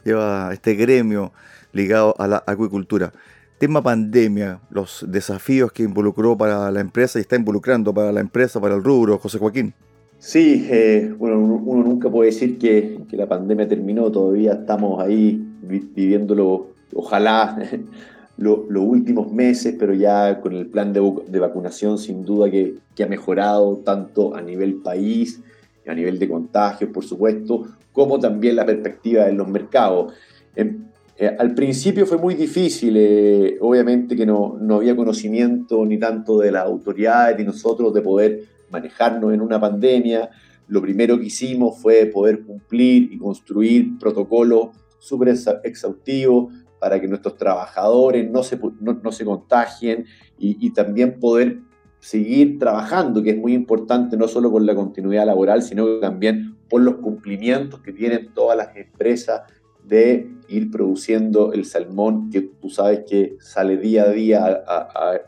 lleva 0.04 0.50
este 0.54 0.76
gremio 0.76 1.34
ligado 1.74 2.16
a 2.18 2.28
la 2.28 2.44
acuicultura. 2.46 3.12
Tema 3.58 3.82
pandemia, 3.82 4.60
los 4.70 5.06
desafíos 5.08 5.72
que 5.72 5.84
involucró 5.84 6.38
para 6.38 6.72
la 6.72 6.80
empresa 6.80 7.20
y 7.20 7.22
está 7.22 7.36
involucrando 7.36 7.94
para 7.94 8.12
la 8.12 8.20
empresa, 8.20 8.60
para 8.60 8.76
el 8.76 8.84
rubro, 8.84 9.18
José 9.20 9.38
Joaquín. 9.38 9.74
Sí, 10.18 10.68
eh, 10.70 11.14
bueno, 11.18 11.40
uno 11.40 11.84
nunca 11.84 12.10
puede 12.10 12.32
decir 12.32 12.58
que, 12.58 13.00
que, 13.10 13.18
la 13.18 13.28
pandemia 13.28 13.68
terminó, 13.68 14.12
todavía 14.12 14.54
estamos 14.54 15.02
ahí 15.02 15.44
viviéndolo, 15.62 16.68
ojalá 16.94 17.58
los 18.38 18.84
últimos 18.84 19.32
meses, 19.32 19.76
pero 19.78 19.94
ya 19.94 20.42
con 20.42 20.54
el 20.54 20.66
plan 20.66 20.94
de, 20.94 21.40
vacunación 21.40 21.98
sin 21.98 22.26
duda 22.26 22.50
que, 22.50 22.76
ha 23.04 23.08
mejorado 23.08 23.78
tanto 23.78 24.36
a 24.36 24.42
nivel 24.42 24.76
país, 24.76 25.42
a 25.88 25.94
nivel 25.96 26.20
de 26.20 26.30
contagios, 26.30 26.92
por 26.92 27.04
supuesto, 27.04 27.66
como 27.92 28.20
también 28.20 28.56
la 28.56 28.66
perspectiva 28.66 29.26
de 29.26 29.34
los 29.34 29.48
mercados. 29.48 30.14
Em, 30.56 30.86
eh, 31.18 31.36
al 31.38 31.54
principio 31.54 32.06
fue 32.06 32.18
muy 32.18 32.36
difícil, 32.36 32.96
eh, 32.98 33.58
obviamente 33.62 34.16
que 34.16 34.26
no, 34.26 34.58
no 34.60 34.78
había 34.78 34.96
conocimiento 34.96 35.86
ni 35.86 36.00
tanto 36.00 36.40
de 36.40 36.52
las 36.52 36.66
autoridades 36.66 37.38
ni 37.38 37.44
nosotros 37.44 37.94
de 37.94 38.02
poder 38.02 38.44
manejarnos 38.72 39.34
en 39.34 39.42
una 39.42 39.60
pandemia. 39.60 40.30
Lo 40.68 40.82
primero 40.82 41.20
que 41.20 41.26
hicimos 41.26 41.80
fue 41.82 42.06
poder 42.06 42.44
cumplir 42.44 43.12
y 43.12 43.18
construir 43.18 44.00
protocolos 44.00 44.70
súper 45.00 45.36
exhaustivos 45.64 46.54
para 46.80 47.00
que 47.00 47.08
nuestros 47.08 47.38
trabajadores 47.38 48.30
no 48.32 48.42
se, 48.42 48.60
no, 48.80 49.12
se 49.12 49.26
contagien 49.26 50.06
y, 50.40 50.72
también 50.72 51.20
poder 51.20 51.60
seguir 52.00 52.58
trabajando, 52.58 53.22
que 53.22 53.32
es 53.32 53.38
muy 53.38 53.54
importante 53.54 54.18
no 54.18 54.28
solo 54.28 54.50
por 54.50 54.64
la 54.64 54.74
continuidad 54.74 55.28
laboral, 55.28 55.62
sino 55.62 56.00
también 56.00 56.56
por 56.68 56.82
los 56.82 56.96
cumplimientos 56.96 57.82
que 57.82 57.94
tienen 57.94 58.34
todas 58.34 58.58
las 58.58 58.76
empresas 58.76 59.42
de 59.84 60.28
ir 60.52 60.70
produciendo 60.70 61.54
el 61.54 61.66
salmón 61.66 62.30
que 62.30 62.42
tú 62.42 62.70
sabes 62.70 63.04
que 63.08 63.38
sale 63.40 63.78
día 63.78 64.04
a 64.04 64.10
día, 64.10 64.64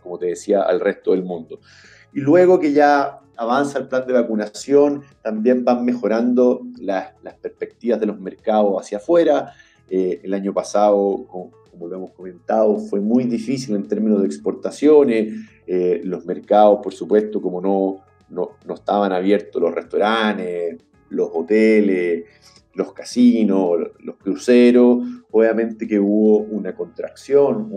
como 0.02 0.20
te 0.20 0.28
decía, 0.28 0.62
al 0.62 0.80
resto 0.80 1.12
del 1.12 1.24
mundo. 1.24 1.60
Y 2.14 2.20
luego 2.20 2.60
que 2.60 2.74
ya 2.74 3.20
avanza 3.36 3.80
el 3.80 3.88
plan 3.88 4.06
de 4.06 4.14
vacunación, 4.14 5.04
también 5.22 5.64
van 5.64 5.84
mejorando 5.86 6.62
las, 6.80 7.14
perspectivas 7.42 8.00
de 8.00 8.06
los 8.06 8.20
mercados 8.20 8.80
hacia 8.80 8.98
afuera. 8.98 9.54
Eh, 9.90 10.22
el 10.24 10.34
año 10.34 10.54
pasado, 10.54 11.26
como, 11.28 11.52
lo 11.88 11.96
hemos 11.96 12.12
comentado, 12.12 12.78
fue 12.78 13.00
muy 13.00 13.24
difícil 13.24 13.76
en 13.76 13.88
términos 13.88 14.22
de 14.22 14.28
exportaciones. 14.28 15.34
Eh, 15.66 16.02
los 16.04 16.26
mercados, 16.26 16.80
por 16.84 16.94
supuesto, 16.94 17.42
como 17.42 17.62
no, 17.62 18.04
no, 18.30 18.74
estaban 18.74 19.12
abiertos 19.12 19.62
los 19.62 19.74
restaurantes, 19.74 20.78
los 21.10 21.30
hoteles, 21.34 22.26
los 22.74 22.94
casinos, 22.94 23.78
los 24.00 24.16
cruceros, 24.18 25.00
obviamente 25.32 25.88
que 25.88 26.00
hubo 26.00 26.40
una 26.40 26.76
contracción, 26.76 27.70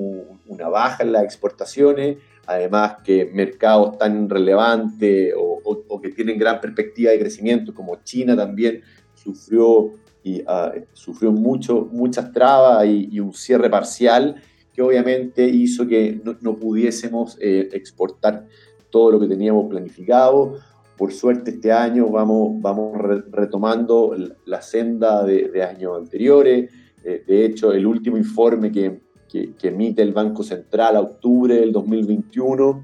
una 0.47 0.69
baja 0.69 1.03
en 1.03 1.12
las 1.12 1.25
exportaciones, 1.25 2.19
además 2.47 2.97
que 3.05 3.26
mercados 3.26 3.99
tan 3.99 4.29
relevantes 4.29 5.35
o, 5.37 6.00
que 6.00 6.11
tienen 6.11 6.38
gran 6.38 6.61
perspectiva 6.61 7.11
de 7.11 7.19
crecimiento 7.19 7.75
como 7.75 7.97
China 8.05 8.37
también 8.37 8.83
sufrió 9.15 9.93
y 10.23 10.43
ah, 10.47 10.73
sufrió 10.93 11.33
mucho, 11.33 11.88
muchas 11.91 12.33
trabas 12.33 12.87
y, 12.87 13.19
un 13.19 13.33
cierre 13.33 13.71
parcial 13.71 14.37
que 14.73 14.83
obviamente 14.83 15.49
hizo 15.49 15.87
que 15.87 16.21
no, 16.23 16.57
pudiésemos 16.57 17.38
eh, 17.41 17.69
exportar 17.73 18.47
todo 18.91 19.12
lo 19.12 19.21
que 19.21 19.26
teníamos 19.26 19.69
planificado. 19.69 20.59
Por 20.97 21.12
suerte 21.12 21.50
este 21.50 21.73
año 21.73 22.09
vamos, 22.09 22.61
vamos 22.61 22.99
retomando 23.31 24.17
la 24.47 24.62
senda 24.62 25.25
de, 25.25 25.62
años 25.62 25.99
anteriores. 25.99 26.71
Eh, 27.05 27.23
de 27.26 27.45
hecho, 27.45 27.73
el 27.73 27.87
último 27.87 28.17
informe 28.17 28.73
que, 28.73 29.00
que, 29.29 29.69
emite 29.69 30.03
el 30.03 30.12
Banco 30.12 30.43
Central 30.43 30.97
a 30.97 31.00
octubre 31.00 31.55
del 31.55 31.73
2021, 31.73 32.83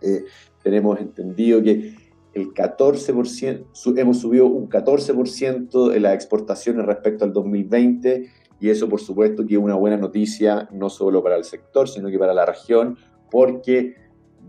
eh, 0.00 0.24
tenemos 0.62 0.98
entendido 1.00 1.62
que 1.62 1.94
el 2.34 2.54
14%, 2.54 3.98
hemos 3.98 4.20
subido 4.20 4.46
un 4.46 4.68
14% 4.68 5.90
de 5.90 6.00
las 6.00 6.14
exportaciones 6.14 6.86
respecto 6.86 7.24
al 7.24 7.32
2020 7.32 8.30
y 8.58 8.70
eso 8.70 8.88
por 8.88 9.00
supuesto 9.00 9.44
que 9.44 9.54
es 9.54 9.60
una 9.60 9.74
buena 9.74 9.96
noticia 9.96 10.68
no 10.72 10.88
solo 10.88 11.22
para 11.22 11.36
el 11.36 11.44
sector, 11.44 11.88
sino 11.88 12.08
que 12.08 12.18
para 12.18 12.32
la 12.32 12.46
región, 12.46 12.96
porque 13.30 13.96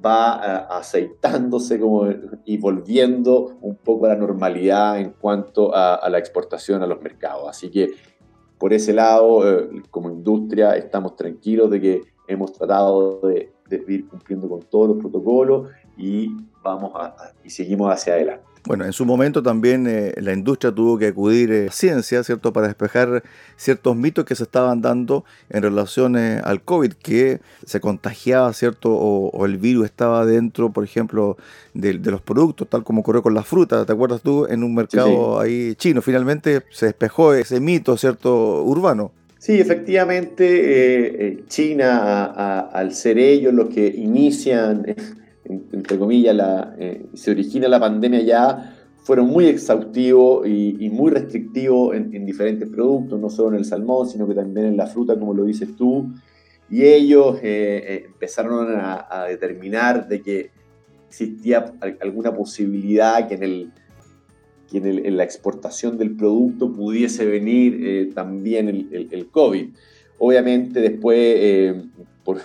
va 0.04 0.58
aceitándose 0.78 1.80
y 2.46 2.58
volviendo 2.58 3.58
un 3.62 3.76
poco 3.76 4.06
a 4.06 4.10
la 4.10 4.16
normalidad 4.16 5.00
en 5.00 5.12
cuanto 5.12 5.74
a, 5.74 6.08
la 6.10 6.18
exportación 6.18 6.84
a 6.84 6.88
los 6.88 7.02
mercados. 7.02 7.48
Así 7.48 7.70
que 7.70 7.92
por 8.58 8.74
ese 8.74 8.94
lado, 8.94 9.50
eh, 9.50 9.84
como 9.90 10.10
industria, 10.10 10.76
estamos 10.76 11.16
tranquilos 11.16 11.70
de 11.70 11.82
que 11.82 12.02
hemos 12.28 12.54
tratado 12.54 13.20
de 13.22 13.52
ir 13.88 14.08
cumpliendo 14.08 14.48
con 14.48 14.62
todos 14.62 14.90
los 14.90 14.98
protocolos 14.98 15.70
y 15.98 16.30
vamos 16.64 16.94
a, 16.96 17.34
y 17.44 17.50
seguimos 17.50 17.92
hacia 17.94 18.14
adelante. 18.14 18.54
Bueno, 18.66 18.86
en 18.86 18.94
su 18.94 19.06
momento 19.06 19.44
también 19.44 19.88
eh, 19.88 20.14
la 20.22 20.32
industria 20.32 20.72
tuvo 20.72 20.98
que 20.98 21.08
acudir 21.08 21.68
a 21.68 21.72
ciencia, 21.72 22.24
¿cierto?, 22.24 22.54
para 22.54 22.68
despejar 22.68 23.22
ciertos 23.58 23.94
mitos 23.98 24.24
que 24.24 24.36
se 24.36 24.44
estaban 24.44 24.82
dando 24.82 25.26
en 25.50 25.64
relación 25.64 26.18
eh, 26.18 26.40
al 26.42 26.62
COVID, 26.62 26.94
que 26.94 27.42
se 27.66 27.82
contagiaba, 27.82 28.54
¿cierto?, 28.54 28.94
o, 28.94 29.46
el 29.46 29.58
virus 29.58 29.86
estaba 29.86 30.26
dentro, 30.26 30.72
por 30.72 30.86
ejemplo, 30.86 31.36
de, 31.74 31.96
los 31.96 32.22
productos, 32.22 32.70
tal 32.70 32.86
como 32.86 33.02
ocurrió 33.02 33.22
con 33.22 33.34
la 33.34 33.44
fruta, 33.44 33.86
¿te 33.86 33.92
acuerdas 33.92 34.22
tú? 34.22 34.46
En 34.50 34.64
un 34.64 34.74
mercado 34.74 35.42
ahí 35.42 35.76
chino. 35.76 36.02
Finalmente 36.02 36.64
se 36.72 36.86
despejó 36.86 37.34
ese 37.34 37.60
mito, 37.60 37.98
¿cierto?, 37.98 38.64
urbano. 38.64 39.12
Sí, 39.40 39.60
efectivamente, 39.60 41.28
eh, 41.28 41.44
China, 41.50 42.62
al 42.72 42.94
ser 42.94 43.18
ellos 43.18 43.54
los 43.54 43.68
que 43.68 43.88
inician 43.88 44.86
entre 45.46 45.98
comillas, 45.98 46.36
la, 46.36 46.76
eh, 46.78 47.06
se 47.14 47.32
origina 47.32 47.68
la 47.68 47.80
pandemia 47.80 48.22
ya, 48.22 48.76
fueron 49.04 49.28
muy 49.28 49.46
exhaustivos 49.46 50.48
y, 50.48 50.90
muy 50.90 51.12
restrictivos 51.12 51.96
en, 51.96 52.26
diferentes 52.26 52.70
productos, 52.70 53.20
no 53.20 53.30
solo 53.30 53.50
en 53.50 53.56
el 53.56 53.66
salmón, 53.66 54.08
sino 54.08 54.26
que 54.28 54.34
también 54.34 54.68
en 54.68 54.78
la 54.78 54.88
fruta, 54.88 55.20
como 55.20 55.34
lo 55.34 55.44
dices 55.44 55.76
tú. 55.76 56.14
Y 56.70 56.84
ellos 56.84 57.38
eh, 57.44 57.84
eh, 57.86 58.04
empezaron 58.06 58.68
a, 58.80 59.26
determinar 59.28 60.08
de 60.08 60.22
que 60.22 60.52
existía 61.10 61.74
alguna 62.00 62.34
posibilidad 62.34 63.28
que 63.28 63.36
en, 63.36 63.44
el, 63.44 63.72
que 64.72 64.78
en, 64.78 65.18
la 65.18 65.26
exportación 65.26 65.98
del 65.98 66.16
producto 66.16 66.72
pudiese 66.72 67.26
venir 67.26 68.14
también 68.14 68.70
el, 68.70 69.10
el, 69.12 69.28
COVID. 69.28 69.68
Obviamente 70.18 70.80
después, 70.80 71.76
por, 72.24 72.40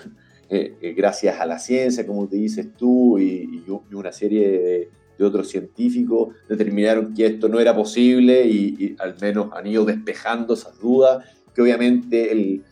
eh, 0.50 0.78
eh, 0.81 0.95
gracias 0.95 1.38
a 1.40 1.47
la 1.47 1.59
ciencia, 1.59 2.07
como 2.07 2.26
te 2.26 2.37
dices 2.37 2.69
tú, 2.75 3.19
y, 3.19 3.64
una 3.93 4.12
serie 4.12 4.49
de, 4.49 4.90
otros 5.21 5.49
científicos, 5.49 6.37
determinaron 6.49 7.12
que 7.12 7.26
esto 7.26 7.49
no 7.49 7.59
era 7.59 7.75
posible 7.75 8.47
y, 8.47 8.95
al 9.00 9.17
menos 9.21 9.49
han 9.52 9.67
ido 9.67 9.85
despejando 9.85 10.55
esas 10.55 10.78
dudas, 10.78 11.25
que 11.52 11.61
obviamente 11.61 12.31
el, 12.31 12.64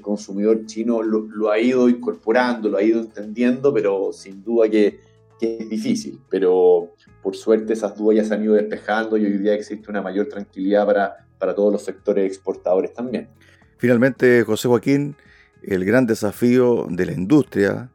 consumidor 0.00 0.64
chino 0.66 1.02
lo, 1.02 1.50
ha 1.50 1.60
ido 1.60 1.88
incorporando, 1.88 2.68
lo 2.68 2.78
ha 2.78 2.82
ido 2.82 2.98
entendiendo, 2.98 3.72
pero 3.72 4.10
sin 4.12 4.42
duda 4.42 4.68
que, 4.68 4.98
es 5.40 5.68
difícil. 5.68 6.18
Pero 6.28 6.94
por 7.22 7.36
suerte 7.36 7.72
esas 7.72 7.96
dudas 7.96 8.16
ya 8.16 8.24
se 8.24 8.34
han 8.34 8.42
ido 8.44 8.54
despejando 8.54 9.16
y 9.16 9.24
hoy 9.24 9.38
día 9.38 9.54
existe 9.54 9.90
una 9.90 10.00
mayor 10.00 10.28
tranquilidad 10.28 10.86
para, 10.86 11.26
para 11.38 11.54
todos 11.54 11.72
los 11.72 11.82
sectores 11.82 12.26
exportadores 12.26 12.94
también. 12.94 13.28
Finalmente, 13.76 14.44
José 14.44 14.68
Joaquín, 14.68 15.16
el 15.64 15.84
gran 15.84 16.06
desafío 16.06 16.86
de 16.90 17.06
la 17.06 17.12
industria 17.12 17.90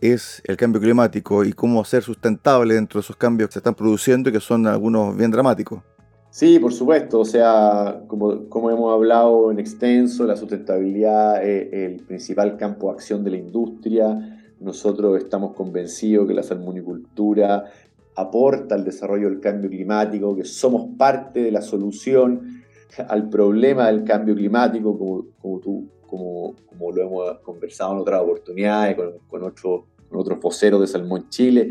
es 0.00 0.42
el 0.44 0.56
cambio 0.56 0.80
climático 0.80 1.44
y 1.44 1.52
cómo 1.52 1.84
ser 1.84 2.02
sustentable 2.02 2.74
dentro 2.74 3.00
de 3.00 3.04
esos 3.04 3.16
cambios 3.16 3.48
que 3.48 3.54
se 3.54 3.58
están 3.58 3.74
produciendo 3.74 4.30
y 4.30 4.32
que 4.32 4.40
son 4.40 4.66
algunos 4.66 5.16
bien 5.16 5.30
dramáticos. 5.30 5.82
Sí, 6.30 6.58
por 6.58 6.72
supuesto. 6.72 7.20
O 7.20 7.24
sea, 7.24 8.02
como, 8.06 8.32
hemos 8.70 8.92
hablado 8.92 9.50
en 9.50 9.58
extenso, 9.58 10.24
la 10.24 10.36
sustentabilidad 10.36 11.42
es 11.44 11.72
el 11.72 12.02
principal 12.02 12.56
campo 12.56 12.88
de 12.88 12.92
acción 12.94 13.24
de 13.24 13.30
la 13.30 13.36
industria. 13.38 14.40
Nosotros 14.60 15.18
estamos 15.18 15.54
convencidos 15.54 16.28
que 16.28 16.34
la 16.34 16.42
salmonicultura 16.42 17.64
aporta 18.14 18.74
al 18.74 18.84
desarrollo 18.84 19.28
del 19.30 19.40
cambio 19.40 19.70
climático, 19.70 20.36
que 20.36 20.44
somos 20.44 20.96
parte 20.96 21.42
de 21.42 21.52
la 21.52 21.62
solución 21.62 22.62
al 23.08 23.28
problema 23.28 23.86
del 23.86 24.04
cambio 24.04 24.34
climático, 24.34 24.98
como 25.40 25.60
tú, 25.60 25.88
como, 26.08 26.56
como, 26.66 26.90
lo 26.90 27.02
hemos 27.02 27.38
conversado 27.40 27.92
en 27.92 27.98
otras 27.98 28.20
oportunidades 28.20 28.96
con, 28.96 29.18
con, 29.28 29.42
otros, 29.44 29.82
con 30.08 30.18
otros 30.18 30.40
voceros 30.40 30.80
de 30.80 30.86
Salmón 30.86 31.28
Chile, 31.28 31.70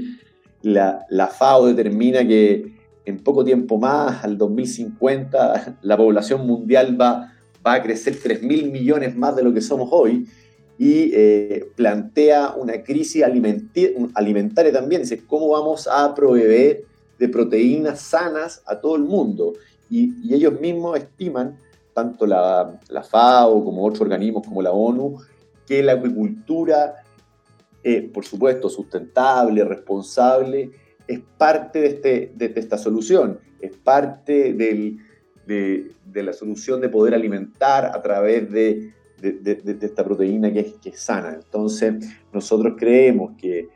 la, 0.61 1.05
la 1.09 1.27
FAO 1.27 1.67
determina 1.67 2.25
que 2.25 2.77
en 3.05 3.19
poco 3.19 3.43
tiempo 3.43 3.77
más, 3.77 4.23
al 4.23 4.37
2050, 4.37 5.77
la 5.81 5.97
población 5.97 6.45
mundial 6.45 6.99
va, 6.99 7.33
va 7.65 7.73
a 7.75 7.81
crecer 7.81 8.15
3.000 8.15 8.69
millones 8.69 9.15
más 9.15 9.35
de 9.35 9.43
lo 9.43 9.53
que 9.53 9.61
somos 9.61 9.89
hoy 9.91 10.27
y 10.77 11.11
eh, 11.13 11.71
plantea 11.75 12.53
una 12.55 12.83
crisis 12.83 13.23
alimentaria 13.23 14.73
también. 14.73 15.01
Dice, 15.01 15.23
¿cómo 15.25 15.49
vamos 15.49 15.87
a 15.87 16.13
proveer 16.13 16.83
de 17.17 17.29
proteínas 17.29 18.01
sanas 18.01 18.61
a 18.65 18.79
todo 18.79 18.95
el 18.95 19.03
mundo? 19.03 19.53
Y, 19.89 20.13
ellos 20.33 20.59
mismos 20.59 20.97
estiman, 20.99 21.57
tanto 21.97 22.27
la, 22.27 22.79
FAO 23.09 23.63
como 23.63 23.83
otros 23.83 24.01
organismos 24.01 24.45
como 24.45 24.61
la 24.61 24.69
ONU, 24.69 25.17
que 25.65 25.81
la 25.81 25.93
acuicultura, 25.93 27.03
eh, 27.83 28.03
por 28.13 28.23
supuesto, 28.23 28.69
sustentable, 28.69 29.65
responsable, 29.65 30.69
es 31.07 31.21
parte 31.39 31.79
de, 31.79 31.87
este, 31.87 32.33
de 32.35 32.53
esta 32.55 32.77
solución, 32.77 33.39
es 33.59 33.75
parte 33.77 34.53
del, 34.53 34.99
de, 35.47 35.95
la 36.13 36.33
solución 36.33 36.81
de 36.81 36.89
poder 36.89 37.15
alimentar 37.15 37.85
a 37.85 37.99
través 37.99 38.51
de, 38.51 38.93
de 39.19 39.77
esta 39.81 40.03
proteína 40.03 40.53
que 40.53 40.59
es, 40.59 40.73
que 40.75 40.89
es, 40.89 40.99
sana. 40.99 41.33
Entonces, 41.33 41.95
nosotros 42.31 42.75
creemos 42.77 43.35
que 43.41 43.69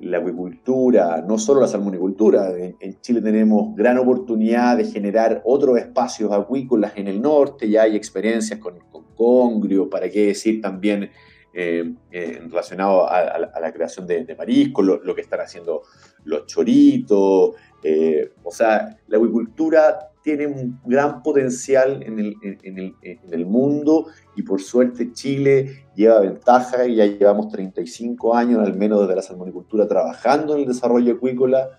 la 0.00 0.18
acuicultura, 0.18 1.22
no 1.26 1.38
solo 1.38 1.60
la 1.60 1.68
salmonicultura, 1.68 2.52
en, 2.56 3.00
Chile 3.00 3.20
tenemos 3.20 3.74
gran 3.76 3.98
oportunidad 3.98 4.76
de 4.76 4.84
generar 4.84 5.42
otros 5.44 5.78
espacios 5.78 6.32
acuícolas 6.32 6.92
en 6.96 7.08
el 7.08 7.20
norte, 7.20 7.68
ya 7.68 7.82
hay 7.82 7.96
experiencias 7.96 8.58
con, 8.58 8.78
con 8.90 9.04
congrio, 9.14 9.90
para 9.90 10.10
qué 10.10 10.28
decir 10.28 10.60
también 10.60 11.10
eh, 11.52 11.94
eh, 12.12 12.40
relacionado 12.48 13.10
a, 13.10 13.38
la 13.38 13.72
creación 13.72 14.06
de, 14.06 14.34
mariscos, 14.38 14.84
lo, 14.84 15.02
lo, 15.02 15.14
que 15.14 15.20
están 15.20 15.40
haciendo 15.40 15.82
los 16.24 16.46
choritos. 16.46 17.56
Eh, 17.82 18.32
o 18.44 18.52
sea, 18.52 18.96
la 19.08 19.16
acuicultura 19.16 20.09
tiene 20.22 20.46
un 20.46 20.78
gran 20.84 21.22
potencial 21.22 22.02
en 22.02 22.18
el, 22.18 22.36
en, 22.42 22.78
el, 22.78 22.94
en 23.02 23.18
el, 23.32 23.46
mundo 23.46 24.06
y 24.36 24.42
por 24.42 24.60
suerte 24.60 25.12
Chile 25.12 25.86
lleva 25.94 26.20
ventaja 26.20 26.86
y 26.86 26.96
ya 26.96 27.06
llevamos 27.06 27.48
35 27.48 28.34
años 28.34 28.66
al 28.66 28.76
menos 28.76 29.00
desde 29.00 29.16
la 29.16 29.22
salmonicultura 29.22 29.88
trabajando 29.88 30.54
en 30.54 30.62
el 30.62 30.68
desarrollo 30.68 31.14
acuícola 31.14 31.70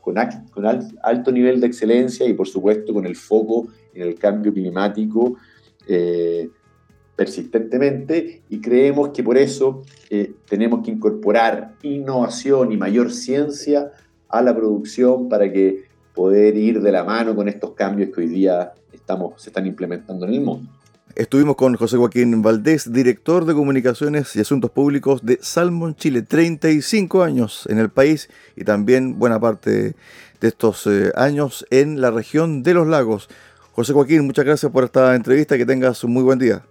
con, 0.00 0.16
con 0.50 0.66
alto 1.02 1.32
nivel 1.32 1.60
de 1.60 1.66
excelencia 1.66 2.26
y 2.26 2.32
por 2.32 2.48
supuesto 2.48 2.94
con 2.94 3.04
el 3.04 3.16
foco 3.16 3.68
en 3.94 4.02
el 4.02 4.14
cambio 4.14 4.52
climático. 4.52 5.36
Eh, 5.86 6.50
persistentemente 7.20 8.44
y 8.48 8.62
creemos 8.62 9.10
que 9.10 9.22
por 9.22 9.36
eso 9.36 9.82
eh, 10.08 10.32
tenemos 10.48 10.82
que 10.82 10.90
incorporar 10.90 11.74
innovación 11.82 12.72
y 12.72 12.78
mayor 12.78 13.12
ciencia 13.12 13.92
a 14.30 14.40
la 14.40 14.56
producción 14.56 15.28
para 15.28 15.52
que 15.52 15.89
poder 16.14 16.56
ir 16.56 16.80
de 16.80 16.92
la 16.92 17.04
mano 17.04 17.34
con 17.34 17.48
estos 17.48 17.72
cambios 17.72 18.10
que 18.14 18.22
hoy 18.22 18.28
día 18.28 18.72
estamos, 18.92 19.40
se 19.42 19.50
están 19.50 19.66
implementando 19.66 20.26
en 20.26 20.34
el 20.34 20.40
mundo. 20.40 20.70
Estuvimos 21.16 21.56
con 21.56 21.74
José 21.74 21.96
Joaquín 21.96 22.40
Valdés, 22.40 22.92
director 22.92 23.44
de 23.44 23.52
Comunicaciones 23.52 24.34
y 24.36 24.40
Asuntos 24.40 24.70
Públicos 24.70 25.24
de 25.24 25.38
Salmon 25.42 25.96
Chile, 25.96 26.22
35 26.22 27.22
años 27.24 27.66
en 27.68 27.78
el 27.78 27.90
país 27.90 28.30
y 28.54 28.64
también 28.64 29.18
buena 29.18 29.40
parte 29.40 29.96
de 30.40 30.48
estos 30.48 30.86
eh, 30.86 31.10
años 31.16 31.66
en 31.70 32.00
la 32.00 32.12
región 32.12 32.62
de 32.62 32.74
los 32.74 32.86
lagos. 32.86 33.28
José 33.72 33.92
Joaquín, 33.92 34.24
muchas 34.24 34.44
gracias 34.44 34.70
por 34.70 34.84
esta 34.84 35.14
entrevista, 35.16 35.58
que 35.58 35.66
tengas 35.66 36.02
un 36.04 36.12
muy 36.12 36.22
buen 36.22 36.38
día. 36.38 36.62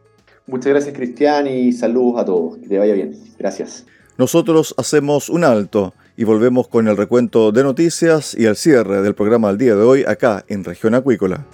Muchas 0.48 0.68
gracias 0.68 0.96
Cristian 0.96 1.46
y 1.46 1.74
saludos 1.74 2.22
a 2.22 2.26
todos. 2.26 2.58
Que 2.58 2.68
te 2.68 2.80
vaya 2.80 2.94
bien. 2.94 3.16
Gracias. 3.38 3.86
Nosotros 4.18 4.74
hacemos 4.78 5.30
un 5.30 5.44
alto 5.44 5.94
y 6.20 6.26
volvemos 6.26 6.68
con 6.68 6.90
el 6.90 6.98
recuento 6.98 7.54
de 7.54 7.64
noticias 7.64 8.36
y 8.38 8.44
el 8.44 8.58
cierre 8.58 9.02
del 9.02 9.16
programa 9.16 9.48
del 9.48 9.58
día 9.58 9.76
de 9.76 9.84
hoy 9.84 10.04
acá 10.06 10.44
en 10.50 10.66
Región 10.66 10.94
Acuícola. 10.94 11.46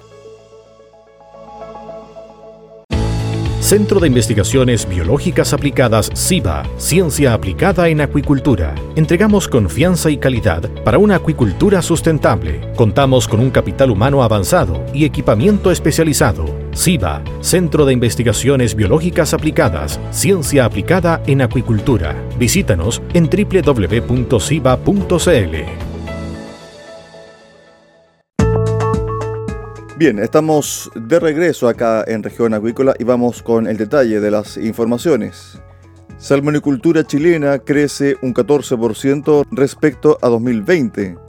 Centro 3.59 3.99
de 3.99 4.07
Investigaciones 4.07 4.89
Biológicas 4.89 5.53
Aplicadas 5.53 6.09
CIBA, 6.15 6.63
Ciencia 6.77 7.35
Aplicada 7.35 7.89
en 7.89 8.01
Acuicultura. 8.01 8.73
Entregamos 8.95 9.47
confianza 9.47 10.09
y 10.09 10.17
calidad 10.17 10.67
para 10.83 10.97
una 10.97 11.17
acuicultura 11.17 11.83
sustentable. 11.83 12.73
Contamos 12.75 13.27
con 13.27 13.41
un 13.41 13.51
capital 13.51 13.91
humano 13.91 14.23
avanzado 14.23 14.83
y 14.95 15.05
equipamiento 15.05 15.69
especializado. 15.69 16.64
CIBA, 16.75 17.23
Centro 17.41 17.85
de 17.85 17.93
Investigaciones 17.93 18.75
Biológicas 18.75 19.33
Aplicadas, 19.33 19.99
Ciencia 20.11 20.65
Aplicada 20.65 21.21
en 21.25 21.41
Acuicultura. 21.41 22.15
Visítanos 22.37 23.01
en 23.13 23.29
www.ciba.cl. 23.29 24.35
Bien, 29.97 30.19
estamos 30.19 30.91
de 30.93 31.19
regreso 31.21 31.69
acá 31.69 32.03
en 32.05 32.21
región 32.21 32.53
acuícola 32.53 32.93
y 32.99 33.05
vamos 33.05 33.41
con 33.41 33.65
el 33.65 33.77
detalle 33.77 34.19
de 34.19 34.29
las 34.29 34.57
informaciones. 34.57 35.61
Salmonicultura 36.17 37.05
chilena 37.05 37.59
crece 37.59 38.17
un 38.21 38.33
14% 38.33 39.45
respecto 39.51 40.17
a 40.21 40.27
2020. 40.27 41.24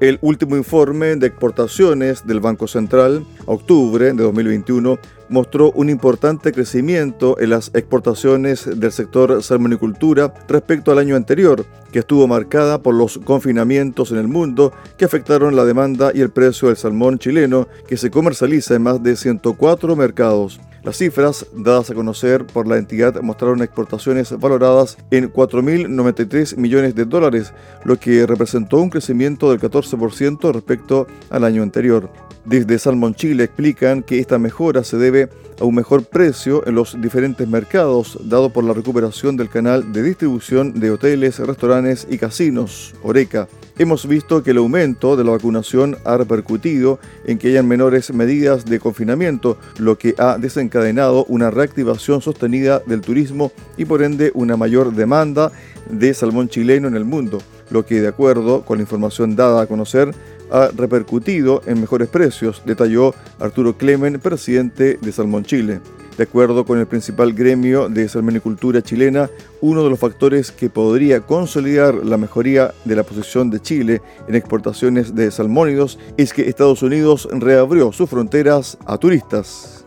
El 0.00 0.20
último 0.22 0.56
informe 0.56 1.16
de 1.16 1.26
exportaciones 1.26 2.24
del 2.24 2.38
Banco 2.38 2.68
Central, 2.68 3.26
octubre 3.46 4.04
de 4.04 4.22
2021, 4.22 4.96
mostró 5.28 5.72
un 5.72 5.90
importante 5.90 6.52
crecimiento 6.52 7.36
en 7.40 7.50
las 7.50 7.72
exportaciones 7.74 8.78
del 8.78 8.92
sector 8.92 9.42
salmonicultura 9.42 10.32
respecto 10.46 10.92
al 10.92 10.98
año 10.98 11.16
anterior, 11.16 11.66
que 11.90 11.98
estuvo 11.98 12.28
marcada 12.28 12.80
por 12.80 12.94
los 12.94 13.18
confinamientos 13.18 14.12
en 14.12 14.18
el 14.18 14.28
mundo 14.28 14.72
que 14.96 15.04
afectaron 15.04 15.56
la 15.56 15.64
demanda 15.64 16.12
y 16.14 16.20
el 16.20 16.30
precio 16.30 16.68
del 16.68 16.76
salmón 16.76 17.18
chileno, 17.18 17.66
que 17.88 17.96
se 17.96 18.12
comercializa 18.12 18.76
en 18.76 18.82
más 18.82 19.02
de 19.02 19.16
104 19.16 19.96
mercados. 19.96 20.60
Las 20.88 20.96
cifras 20.96 21.44
dadas 21.52 21.90
a 21.90 21.94
conocer 21.94 22.46
por 22.46 22.66
la 22.66 22.78
entidad 22.78 23.20
mostraron 23.20 23.60
exportaciones 23.60 24.32
valoradas 24.40 24.96
en 25.10 25.30
4.093 25.30 26.56
millones 26.56 26.94
de 26.94 27.04
dólares, 27.04 27.52
lo 27.84 28.00
que 28.00 28.26
representó 28.26 28.78
un 28.78 28.88
crecimiento 28.88 29.50
del 29.50 29.60
14% 29.60 30.50
respecto 30.50 31.06
al 31.28 31.44
año 31.44 31.62
anterior. 31.62 32.08
Desde 32.48 32.78
Salmon 32.78 33.14
Chile 33.14 33.44
explican 33.44 34.02
que 34.02 34.20
esta 34.20 34.38
mejora 34.38 34.82
se 34.82 34.96
debe 34.96 35.28
a 35.60 35.64
un 35.64 35.74
mejor 35.74 36.04
precio 36.04 36.66
en 36.66 36.76
los 36.76 36.98
diferentes 36.98 37.46
mercados, 37.46 38.18
dado 38.24 38.48
por 38.48 38.64
la 38.64 38.72
recuperación 38.72 39.36
del 39.36 39.50
canal 39.50 39.92
de 39.92 40.02
distribución 40.02 40.80
de 40.80 40.90
hoteles, 40.90 41.38
restaurantes 41.40 42.06
y 42.08 42.16
casinos, 42.16 42.94
Oreca. 43.02 43.48
Hemos 43.78 44.08
visto 44.08 44.42
que 44.42 44.52
el 44.52 44.56
aumento 44.56 45.14
de 45.14 45.24
la 45.24 45.32
vacunación 45.32 45.98
ha 46.06 46.16
repercutido 46.16 46.98
en 47.26 47.36
que 47.36 47.48
hayan 47.48 47.68
menores 47.68 48.14
medidas 48.14 48.64
de 48.64 48.80
confinamiento, 48.80 49.58
lo 49.76 49.98
que 49.98 50.14
ha 50.16 50.38
desencadenado 50.38 51.26
una 51.26 51.50
reactivación 51.50 52.22
sostenida 52.22 52.80
del 52.86 53.02
turismo 53.02 53.52
y 53.76 53.84
por 53.84 54.02
ende 54.02 54.32
una 54.32 54.56
mayor 54.56 54.94
demanda 54.94 55.52
de 55.90 56.14
salmón 56.14 56.48
chileno 56.48 56.88
en 56.88 56.96
el 56.96 57.04
mundo, 57.04 57.42
lo 57.68 57.84
que 57.84 58.00
de 58.00 58.08
acuerdo 58.08 58.62
con 58.62 58.78
la 58.78 58.82
información 58.82 59.36
dada 59.36 59.60
a 59.60 59.66
conocer 59.66 60.14
ha 60.50 60.70
repercutido 60.76 61.62
en 61.66 61.80
mejores 61.80 62.08
precios, 62.08 62.62
detalló 62.64 63.14
Arturo 63.38 63.76
Clemen, 63.76 64.20
presidente 64.20 64.98
de 65.00 65.12
Salmón 65.12 65.44
Chile. 65.44 65.80
De 66.18 66.24
acuerdo 66.24 66.64
con 66.64 66.80
el 66.80 66.86
principal 66.88 67.32
gremio 67.32 67.88
de 67.88 68.08
salmonicultura 68.08 68.82
chilena, 68.82 69.30
uno 69.60 69.84
de 69.84 69.90
los 69.90 70.00
factores 70.00 70.50
que 70.50 70.68
podría 70.68 71.20
consolidar 71.20 71.94
la 71.94 72.16
mejoría 72.16 72.74
de 72.84 72.96
la 72.96 73.04
posición 73.04 73.50
de 73.50 73.60
Chile 73.60 74.02
en 74.26 74.34
exportaciones 74.34 75.14
de 75.14 75.30
salmónidos 75.30 75.96
es 76.16 76.32
que 76.32 76.48
Estados 76.48 76.82
Unidos 76.82 77.28
reabrió 77.30 77.92
sus 77.92 78.10
fronteras 78.10 78.76
a 78.84 78.98
turistas. 78.98 79.84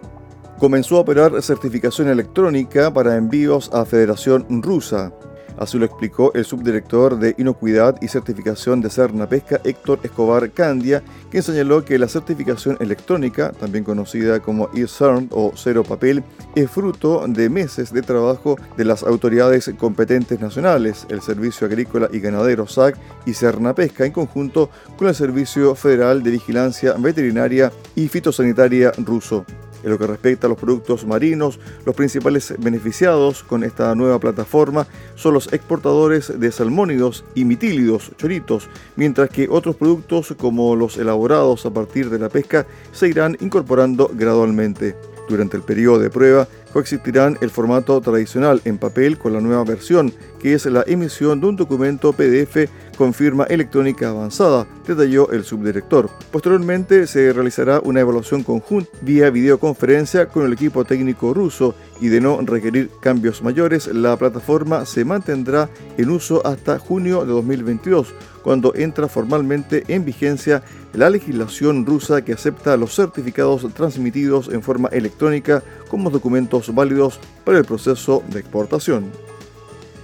Comenzó 0.57 0.97
a 0.97 1.01
operar 1.01 1.41
certificación 1.41 2.07
electrónica 2.07 2.93
para 2.93 3.17
envíos 3.17 3.69
a 3.73 3.83
Federación 3.83 4.45
Rusa. 4.61 5.11
Así 5.57 5.77
lo 5.77 5.85
explicó 5.85 6.31
el 6.33 6.45
subdirector 6.45 7.19
de 7.19 7.35
Inocuidad 7.37 7.95
y 8.01 8.07
Certificación 8.07 8.81
de 8.81 8.89
Serna 8.89 9.27
Pesca, 9.27 9.61
Héctor 9.63 9.99
Escobar 10.03 10.49
Candia, 10.51 11.03
quien 11.29 11.43
señaló 11.43 11.85
que 11.85 11.99
la 11.99 12.07
certificación 12.07 12.77
electrónica, 12.79 13.51
también 13.51 13.83
conocida 13.83 14.39
como 14.39 14.69
eCERN 14.73 15.29
o 15.31 15.51
cero 15.55 15.83
papel, 15.83 16.23
es 16.55 16.69
fruto 16.69 17.23
de 17.27 17.49
meses 17.49 17.93
de 17.93 18.01
trabajo 18.01 18.57
de 18.77 18.85
las 18.85 19.03
autoridades 19.03 19.71
competentes 19.77 20.39
nacionales, 20.39 21.05
el 21.09 21.21
Servicio 21.21 21.67
Agrícola 21.67 22.09
y 22.11 22.19
Ganadero 22.19 22.67
SAC 22.67 22.97
y 23.25 23.33
Serna 23.33 23.73
Pesca, 23.73 24.05
en 24.05 24.11
conjunto 24.11 24.69
con 24.97 25.07
el 25.07 25.15
Servicio 25.15 25.75
Federal 25.75 26.23
de 26.23 26.31
Vigilancia 26.31 26.93
Veterinaria 26.97 27.71
y 27.95 28.07
Fitosanitaria 28.07 28.91
ruso. 28.97 29.45
En 29.83 29.89
lo 29.89 29.97
que 29.97 30.07
respecta 30.07 30.47
a 30.47 30.49
los 30.49 30.59
productos 30.59 31.05
marinos, 31.05 31.59
los 31.85 31.95
principales 31.95 32.53
beneficiados 32.59 33.43
con 33.43 33.63
esta 33.63 33.93
nueva 33.95 34.19
plataforma 34.19 34.87
son 35.15 35.33
los 35.33 35.51
exportadores 35.53 36.39
de 36.39 36.51
salmónidos 36.51 37.23
y 37.35 37.45
mitílidos, 37.45 38.11
choritos, 38.17 38.69
mientras 38.95 39.29
que 39.29 39.47
otros 39.49 39.75
productos 39.75 40.35
como 40.37 40.75
los 40.75 40.97
elaborados 40.97 41.65
a 41.65 41.73
partir 41.73 42.09
de 42.09 42.19
la 42.19 42.29
pesca 42.29 42.65
se 42.91 43.07
irán 43.07 43.37
incorporando 43.39 44.11
gradualmente. 44.13 44.95
Durante 45.29 45.55
el 45.55 45.63
periodo 45.63 45.99
de 45.99 46.09
prueba 46.09 46.47
coexistirán 46.73 47.37
el 47.41 47.49
formato 47.49 47.99
tradicional 48.01 48.61
en 48.65 48.77
papel 48.77 49.17
con 49.17 49.33
la 49.33 49.41
nueva 49.41 49.63
versión, 49.63 50.13
que 50.39 50.53
es 50.53 50.65
la 50.65 50.83
emisión 50.87 51.39
de 51.39 51.47
un 51.47 51.55
documento 51.55 52.11
PDF 52.11 52.69
con 53.01 53.15
firma 53.15 53.45
electrónica 53.45 54.09
avanzada, 54.09 54.67
detalló 54.85 55.31
el 55.31 55.43
subdirector. 55.43 56.07
Posteriormente 56.31 57.07
se 57.07 57.33
realizará 57.33 57.79
una 57.83 58.01
evaluación 58.01 58.43
conjunta 58.43 58.91
vía 59.01 59.31
videoconferencia 59.31 60.27
con 60.27 60.45
el 60.45 60.53
equipo 60.53 60.85
técnico 60.85 61.33
ruso 61.33 61.73
y 61.99 62.09
de 62.09 62.21
no 62.21 62.39
requerir 62.41 62.91
cambios 63.01 63.41
mayores, 63.41 63.87
la 63.87 64.15
plataforma 64.17 64.85
se 64.85 65.03
mantendrá 65.03 65.67
en 65.97 66.11
uso 66.11 66.45
hasta 66.45 66.77
junio 66.77 67.25
de 67.25 67.31
2022, 67.31 68.13
cuando 68.43 68.75
entra 68.75 69.07
formalmente 69.07 69.83
en 69.87 70.05
vigencia 70.05 70.61
la 70.93 71.09
legislación 71.09 71.87
rusa 71.87 72.23
que 72.23 72.33
acepta 72.33 72.77
los 72.77 72.93
certificados 72.93 73.65
transmitidos 73.73 74.47
en 74.49 74.61
forma 74.61 74.89
electrónica 74.89 75.63
como 75.89 76.11
documentos 76.11 76.71
válidos 76.71 77.19
para 77.43 77.57
el 77.57 77.65
proceso 77.65 78.21
de 78.29 78.41
exportación. 78.41 79.30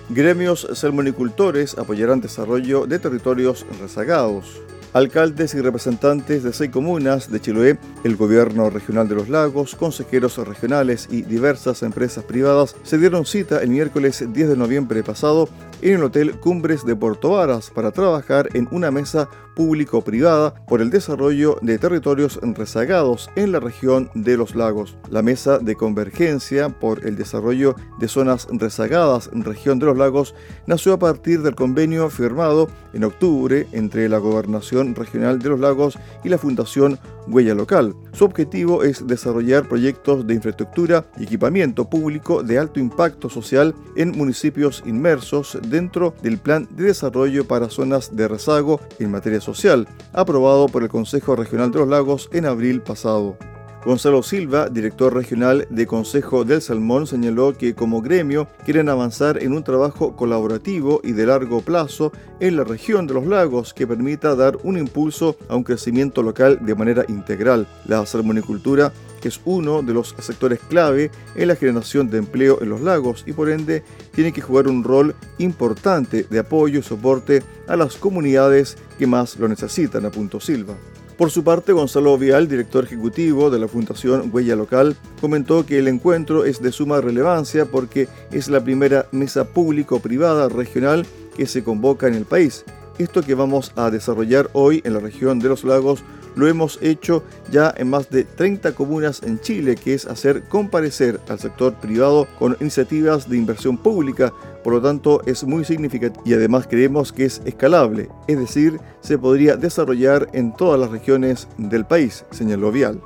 Gremios 0.10 0.65
salmonicultores 0.72 1.78
apoyarán 1.78 2.22
desarrollo 2.22 2.88
de 2.88 2.98
territorios 2.98 3.65
rezagados. 3.82 4.62
Alcaldes 4.93 5.54
y 5.54 5.60
representantes 5.60 6.43
de 6.43 6.54
seis 6.54 6.72
comunas 6.72 7.30
de 7.30 7.41
Chiloé, 7.41 7.78
el 8.06 8.15
Gobierno 8.15 8.70
Regional 8.70 9.10
de 9.10 9.15
los 9.15 9.28
Lagos, 9.28 9.76
consejeros 9.76 10.38
regionales 10.38 11.10
y 11.12 11.24
diversas 11.24 11.84
empresas 11.84 12.24
privadas 12.24 12.76
se 12.84 12.98
dieron 12.98 13.26
cita 13.26 13.62
el 13.62 13.70
miércoles 13.70 14.24
10 14.32 14.48
de 14.48 14.56
noviembre 14.56 15.04
pasado 15.04 15.50
en 15.82 15.96
el 15.96 16.04
Hotel 16.06 16.39
Cumbres 16.39 16.86
de 16.86 16.96
Puerto 16.96 17.32
Varas 17.32 17.70
para 17.70 17.91
trabajar 17.91 18.48
en 18.54 18.70
una 18.72 18.91
mesa 18.91 19.28
público-privada 19.58 20.54
por 20.67 20.82
el 20.82 20.91
desarrollo 20.91 21.58
de 21.63 21.80
territorios 21.80 22.39
rezagados 22.43 23.28
en 23.36 23.52
la 23.52 23.60
región 23.60 24.12
de 24.13 24.38
los 24.38 24.54
lagos. 24.54 24.96
La 25.10 25.24
mesa 25.24 25.58
de 25.58 25.76
convergencia 25.76 26.70
por 26.70 27.08
el 27.08 27.17
desarrollo 27.17 27.76
de 27.98 28.08
zonas 28.08 28.48
rezagadas 28.52 29.32
en 29.34 29.43
región 29.43 29.80
de 29.80 29.88
los 29.88 29.98
lagos 29.98 30.36
nació 30.67 30.93
a 30.93 31.00
partir 31.00 31.41
del 31.41 31.56
convenio 31.56 32.08
firmado 32.12 32.70
en 32.93 33.04
octubre 33.04 33.67
entre 33.72 34.08
la 34.08 34.20
Gobernación 34.20 34.93
Regional 34.93 35.39
de 35.39 35.50
los 35.50 35.60
Lagos 35.60 35.98
y 36.24 36.30
la 36.30 36.38
Fundación 36.38 37.00
Huella 37.28 37.54
Local. 37.54 37.96
Su 38.13 38.26
objetivo 38.26 38.84
es 38.84 39.06
desarrollar 39.06 39.68
proyectos 39.68 40.26
de 40.26 40.34
infraestructura 40.34 41.06
y 41.18 41.24
equipamiento 41.24 41.90
público 41.90 42.44
de 42.44 42.58
alto 42.58 42.80
impacto 42.80 43.30
social 43.30 43.76
en 43.96 44.12
municipios 44.12 44.84
inmersos 44.86 45.58
dentro 45.68 46.13
del 46.22 46.38
Plan 46.38 46.68
de 46.72 46.86
Desarrollo 46.86 47.48
para 47.48 47.70
Zonas 47.70 48.16
de 48.16 48.28
Rezago 48.28 48.80
en 49.00 49.12
materia 49.12 49.42
social, 49.42 49.88
aprobado 50.13 50.68
por 50.68 50.84
el 50.84 50.90
Consejo 50.90 51.36
Regional 51.36 51.72
de 51.72 51.80
los 51.80 51.88
Lagos 51.88 52.30
en 52.32 52.46
abril 52.46 52.82
pasado. 52.82 53.38
Gonzalo 53.86 54.22
Silva, 54.22 54.70
director 54.70 55.13
regional 55.13 55.66
de 55.70 55.88
Consejo 55.88 56.44
del 56.44 56.62
Salmón, 56.62 57.08
señaló 57.08 57.54
que 57.54 57.74
como 57.74 58.02
gremio 58.02 58.48
quieren 58.66 58.90
avanzar 58.90 59.42
en 59.42 59.54
un 59.54 59.63
trabajo 59.63 60.16
colaborativo 60.16 61.00
y 61.04 61.13
de 61.13 61.26
largo 61.26 61.62
plazo 61.62 62.12
en 62.40 62.58
la 62.58 62.63
región 62.63 63.08
de 63.08 63.13
los 63.13 63.28
lagos 63.28 63.74
que 63.74 63.88
permita 63.88 64.36
dar 64.36 64.58
un 64.63 64.78
impulso 64.78 65.38
a 65.48 65.56
un 65.56 65.63
crecimiento 65.63 66.22
local 66.22 66.60
de 66.62 66.76
manera 66.76 67.06
integral. 67.08 67.68
La 67.86 68.06
salmonicultura 68.06 68.92
que 69.22 69.30
es 69.30 69.42
uno 69.46 69.82
de 69.82 69.94
los 69.94 70.16
sectores 70.20 70.60
clave 70.60 71.12
en 71.36 71.48
la 71.48 71.56
generación 71.56 72.10
de 72.10 72.20
empleo 72.20 72.62
en 72.62 72.70
los 72.70 72.82
lagos 72.82 73.24
y 73.26 73.34
por 73.34 73.50
ende 73.50 73.84
tiene 74.13 74.32
que 74.32 74.42
jugar 74.42 74.68
un 74.68 74.84
rol 74.84 75.16
importante 75.38 76.26
de 76.30 76.40
apoyo 76.40 76.80
y 76.80 76.84
soporte 76.84 77.44
a 77.68 77.76
las 77.76 77.98
comunidades 77.98 78.78
que 78.98 79.08
más 79.08 79.38
lo 79.38 79.48
necesitan, 79.48 80.06
apuntó 80.06 80.40
Silva. 80.40 80.76
Por 81.18 81.32
su 81.32 81.44
parte, 81.44 81.74
Gonzalo 81.74 82.16
Vial, 82.16 82.48
director 82.48 82.84
ejecutivo 82.84 83.50
de 83.50 83.58
la 83.58 83.68
Fundación 83.68 84.30
Huella 84.32 84.56
Local, 84.56 84.96
comentó 85.20 85.66
que 85.66 85.80
el 85.80 85.88
encuentro 85.88 86.46
es 86.46 86.62
de 86.62 86.72
suma 86.72 87.02
relevancia 87.02 87.66
porque 87.66 88.08
es 88.32 88.50
la 88.50 88.64
primera 88.64 89.08
mesa 89.12 89.46
público-privada 89.46 90.48
regional 90.48 91.08
que 91.36 91.48
se 91.48 91.64
convoca 91.64 92.08
en 92.08 92.14
el 92.14 92.26
país. 92.26 92.66
Esto 93.00 93.24
que 93.24 93.34
vamos 93.34 93.72
a 93.76 93.90
desarrollar 93.90 94.52
hoy 94.54 94.84
en 94.86 94.94
la 94.94 95.00
región 95.00 95.40
de 95.40 95.50
los 95.50 95.64
lagos 95.64 96.04
lo 96.36 96.48
hemos 96.48 96.78
hecho 96.84 97.24
ya 97.50 97.74
en 97.76 97.90
más 97.90 98.12
de 98.12 98.24
30 98.24 98.74
comunas 98.74 99.24
en 99.24 99.40
Chile, 99.40 99.76
que 99.76 99.96
es 99.96 100.06
hacer 100.06 100.44
comparecer 100.44 101.20
al 101.30 101.40
sector 101.40 101.74
privado 101.74 102.28
con 102.38 102.56
iniciativas 102.60 103.28
de 103.28 103.38
inversión 103.38 103.76
pública. 103.76 104.32
Por 104.68 104.74
lo 104.74 104.82
tanto, 104.82 105.22
es 105.26 105.46
muy 105.46 105.64
significativo 105.64 106.22
y 106.26 106.34
además 106.34 106.68
creemos 106.70 107.14
que 107.14 107.24
es 107.24 107.42
escalable, 107.46 108.10
es 108.28 108.38
decir, 108.38 108.82
se 109.00 109.18
podría 109.18 109.56
desarrollar 109.56 110.28
en 110.34 110.52
todas 110.52 110.78
las 110.78 110.92
regiones 110.92 111.48
del 111.58 111.86
país, 111.86 112.26
señaló 112.32 112.70
Vial. 112.70 113.00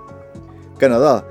Canadá 0.80 1.24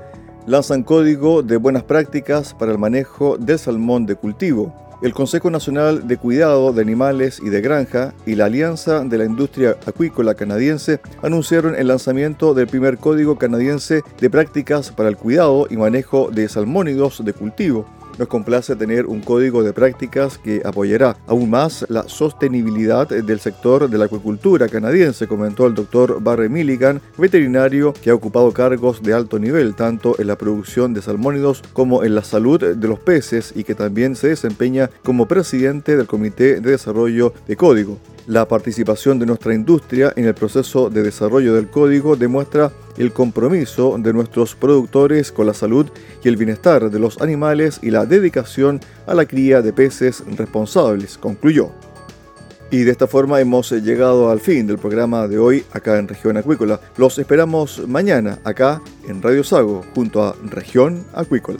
lanzan 0.47 0.83
código 0.83 1.43
de 1.43 1.57
buenas 1.57 1.83
prácticas 1.83 2.53
para 2.53 2.71
el 2.71 2.77
manejo 2.77 3.37
del 3.37 3.59
salmón 3.59 4.05
de 4.05 4.15
cultivo 4.15 4.73
el 5.01 5.13
Consejo 5.15 5.49
Nacional 5.49 6.07
de 6.07 6.17
Cuidado 6.17 6.71
de 6.73 6.81
Animales 6.81 7.41
y 7.43 7.49
de 7.49 7.59
Granja 7.61 8.13
y 8.25 8.35
la 8.35 8.45
Alianza 8.45 9.03
de 9.03 9.17
la 9.17 9.25
Industria 9.25 9.75
Acuícola 9.85 10.35
Canadiense 10.35 10.99
anunciaron 11.23 11.75
el 11.75 11.87
lanzamiento 11.87 12.53
del 12.53 12.67
primer 12.67 12.99
Código 12.99 13.35
Canadiense 13.37 14.03
de 14.19 14.29
Prácticas 14.29 14.91
para 14.91 15.09
el 15.09 15.17
Cuidado 15.17 15.65
y 15.71 15.77
Manejo 15.77 16.29
de 16.31 16.47
Salmónidos 16.47 17.25
de 17.25 17.33
Cultivo 17.33 17.85
nos 18.17 18.27
complace 18.27 18.75
tener 18.75 19.05
un 19.05 19.21
código 19.21 19.63
de 19.63 19.73
prácticas 19.73 20.37
que 20.37 20.61
apoyará 20.63 21.17
aún 21.27 21.49
más 21.49 21.85
la 21.89 22.07
sostenibilidad 22.07 23.07
del 23.07 23.39
sector 23.39 23.89
de 23.89 23.97
la 23.97 24.05
acuicultura 24.05 24.67
canadiense, 24.67 25.27
comentó 25.27 25.67
el 25.67 25.75
doctor 25.75 26.21
Barry 26.21 26.49
Milligan, 26.49 27.01
veterinario 27.17 27.93
que 27.93 28.09
ha 28.09 28.15
ocupado 28.15 28.51
cargos 28.51 29.01
de 29.01 29.13
alto 29.13 29.39
nivel 29.39 29.75
tanto 29.75 30.15
en 30.19 30.27
la 30.27 30.37
producción 30.37 30.93
de 30.93 31.01
salmónidos 31.01 31.63
como 31.73 32.03
en 32.03 32.15
la 32.15 32.23
salud 32.23 32.75
de 32.75 32.87
los 32.87 32.99
peces 32.99 33.53
y 33.55 33.63
que 33.63 33.75
también 33.75 34.15
se 34.15 34.29
desempeña 34.29 34.89
como 35.03 35.27
presidente 35.27 35.97
del 35.97 36.07
Comité 36.07 36.59
de 36.59 36.71
Desarrollo 36.71 37.33
de 37.47 37.55
Código. 37.55 37.97
La 38.27 38.47
participación 38.47 39.17
de 39.17 39.25
nuestra 39.25 39.53
industria 39.53 40.13
en 40.15 40.25
el 40.25 40.35
proceso 40.35 40.89
de 40.89 41.01
desarrollo 41.01 41.55
del 41.55 41.69
código 41.69 42.15
demuestra 42.15 42.71
el 42.97 43.11
compromiso 43.13 43.97
de 43.97 44.13
nuestros 44.13 44.55
productores 44.55 45.31
con 45.31 45.47
la 45.47 45.53
salud 45.53 45.87
y 46.23 46.27
el 46.27 46.37
bienestar 46.37 46.91
de 46.91 46.99
los 46.99 47.19
animales 47.19 47.79
y 47.81 47.89
la 47.89 48.05
dedicación 48.05 48.79
a 49.07 49.15
la 49.15 49.25
cría 49.25 49.61
de 49.61 49.73
peces 49.73 50.23
responsables, 50.37 51.17
concluyó. 51.17 51.71
Y 52.69 52.83
de 52.83 52.91
esta 52.91 53.07
forma 53.07 53.41
hemos 53.41 53.71
llegado 53.71 54.29
al 54.29 54.39
fin 54.39 54.65
del 54.67 54.77
programa 54.77 55.27
de 55.27 55.39
hoy 55.39 55.65
acá 55.73 55.97
en 55.97 56.07
Región 56.07 56.37
Acuícola. 56.37 56.79
Los 56.97 57.17
esperamos 57.17 57.85
mañana 57.87 58.39
acá 58.45 58.81
en 59.09 59.21
Radio 59.21 59.43
Sago 59.43 59.83
junto 59.93 60.23
a 60.23 60.35
Región 60.49 61.03
Acuícola. 61.13 61.59